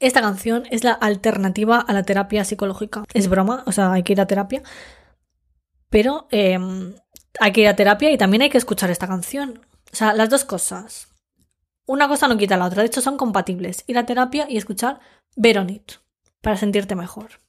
esta 0.02 0.20
canción 0.20 0.64
es 0.72 0.84
la 0.84 0.92
alternativa 0.92 1.80
a 1.80 1.94
la 1.94 2.04
terapia 2.04 2.44
psicológica. 2.44 3.06
Es 3.14 3.30
broma, 3.30 3.64
o 3.68 3.72
sea, 3.72 3.94
hay 3.94 4.04
que 4.04 4.12
ir 4.12 4.20
a 4.20 4.28
terapia. 4.28 4.62
Pero 5.90 6.28
em, 6.32 6.96
hay 7.40 7.54
que 7.54 7.62
ir 7.62 7.70
a 7.70 7.78
terapia 7.78 8.12
y 8.12 8.18
también 8.18 8.42
hay 8.42 8.50
que 8.50 8.58
escuchar 8.58 8.92
esta 8.92 9.08
canción. 9.08 9.62
O 9.94 9.96
sea, 9.96 10.12
las 10.12 10.30
dos 10.30 10.44
cosas. 10.44 11.11
Una 11.92 12.08
cosa 12.08 12.30
no 12.30 12.38
quita 12.38 12.56
la 12.56 12.68
otra, 12.68 12.84
de 12.84 12.88
hecho 12.88 13.02
son 13.02 13.18
compatibles. 13.18 13.84
Ir 13.86 13.98
a 13.98 14.06
terapia 14.06 14.48
y 14.50 14.56
escuchar 14.56 15.02
Veronit 15.36 15.92
para 16.40 16.56
sentirte 16.56 16.96
mejor. 16.96 17.42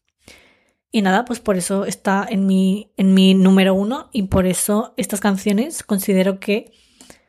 Y 0.90 1.00
nada, 1.02 1.24
pues 1.24 1.38
por 1.38 1.56
eso 1.56 1.84
está 1.84 2.26
en 2.28 2.44
mi, 2.44 2.90
en 2.96 3.14
mi 3.14 3.34
número 3.34 3.72
uno 3.72 4.10
y 4.10 4.24
por 4.24 4.46
eso 4.46 4.94
estas 4.96 5.20
canciones 5.20 5.84
considero 5.84 6.40
que 6.40 6.72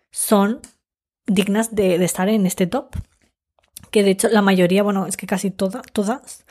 son 0.10 0.62
dignas 1.28 1.76
de, 1.76 2.04
estar 2.04 2.30
en 2.30 2.48
este 2.48 2.66
top. 2.66 2.96
Que 3.92 4.02
de 4.02 4.10
hecho 4.10 4.30
la 4.30 4.42
mayoría, 4.42 4.82
bueno, 4.82 5.06
es 5.06 5.16
que 5.16 5.28
casi 5.28 5.52
todas, 5.52 5.84
todas, 5.94 6.46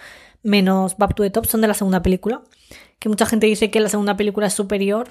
menos 0.45 0.97
Back 0.97 1.17
to 1.17 1.25
the 1.25 1.31
Top, 1.31 1.47
son 1.47 1.61
de 1.61 1.67
la 1.67 1.75
segunda 1.75 2.03
película. 2.03 2.45
Que 3.01 3.09
mucha 3.09 3.27
gente 3.27 3.49
dice 3.49 3.73
que 3.73 3.81
la 3.81 3.89
segunda 3.89 4.17
película 4.17 4.47
es 4.47 4.55
superior. 4.55 5.09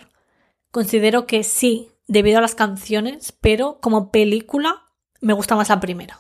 Considero 0.72 1.28
que 1.28 1.44
sí, 1.44 1.90
debido 2.08 2.38
a 2.38 2.42
las 2.42 2.56
canciones, 2.56 3.34
pero 3.34 3.80
como 3.82 4.14
película 4.14 4.86
me 5.22 5.34
gusta 5.34 5.56
más 5.56 5.70
la 5.70 5.80
primera. 5.80 6.20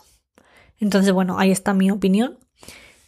Entonces, 0.80 1.12
bueno, 1.12 1.38
ahí 1.40 1.52
está 1.52 1.74
mi 1.74 1.92
opinión. 1.92 2.40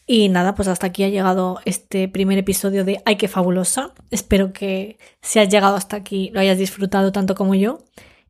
Y 0.05 0.27
nada, 0.29 0.53
pues 0.53 0.67
hasta 0.67 0.87
aquí 0.87 1.03
ha 1.03 1.09
llegado 1.09 1.59
este 1.65 2.09
primer 2.09 2.37
episodio 2.37 2.83
de 2.83 3.01
Ay, 3.05 3.15
qué 3.15 3.27
fabulosa. 3.27 3.93
Espero 4.11 4.51
que 4.51 4.97
si 5.21 5.39
has 5.39 5.49
llegado 5.49 5.75
hasta 5.75 5.95
aquí 5.95 6.29
lo 6.33 6.41
hayas 6.41 6.57
disfrutado 6.57 7.11
tanto 7.11 7.35
como 7.35 7.55
yo. 7.55 7.79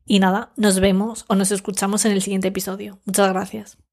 Y 0.06 0.20
nada, 0.20 0.52
nos 0.56 0.80
vemos 0.80 1.24
o 1.28 1.34
nos 1.34 1.50
escuchamos 1.50 2.04
en 2.04 2.12
el 2.12 2.22
siguiente 2.22 2.48
episodio. 2.48 3.00
Muchas 3.06 3.28
gracias. 3.32 3.83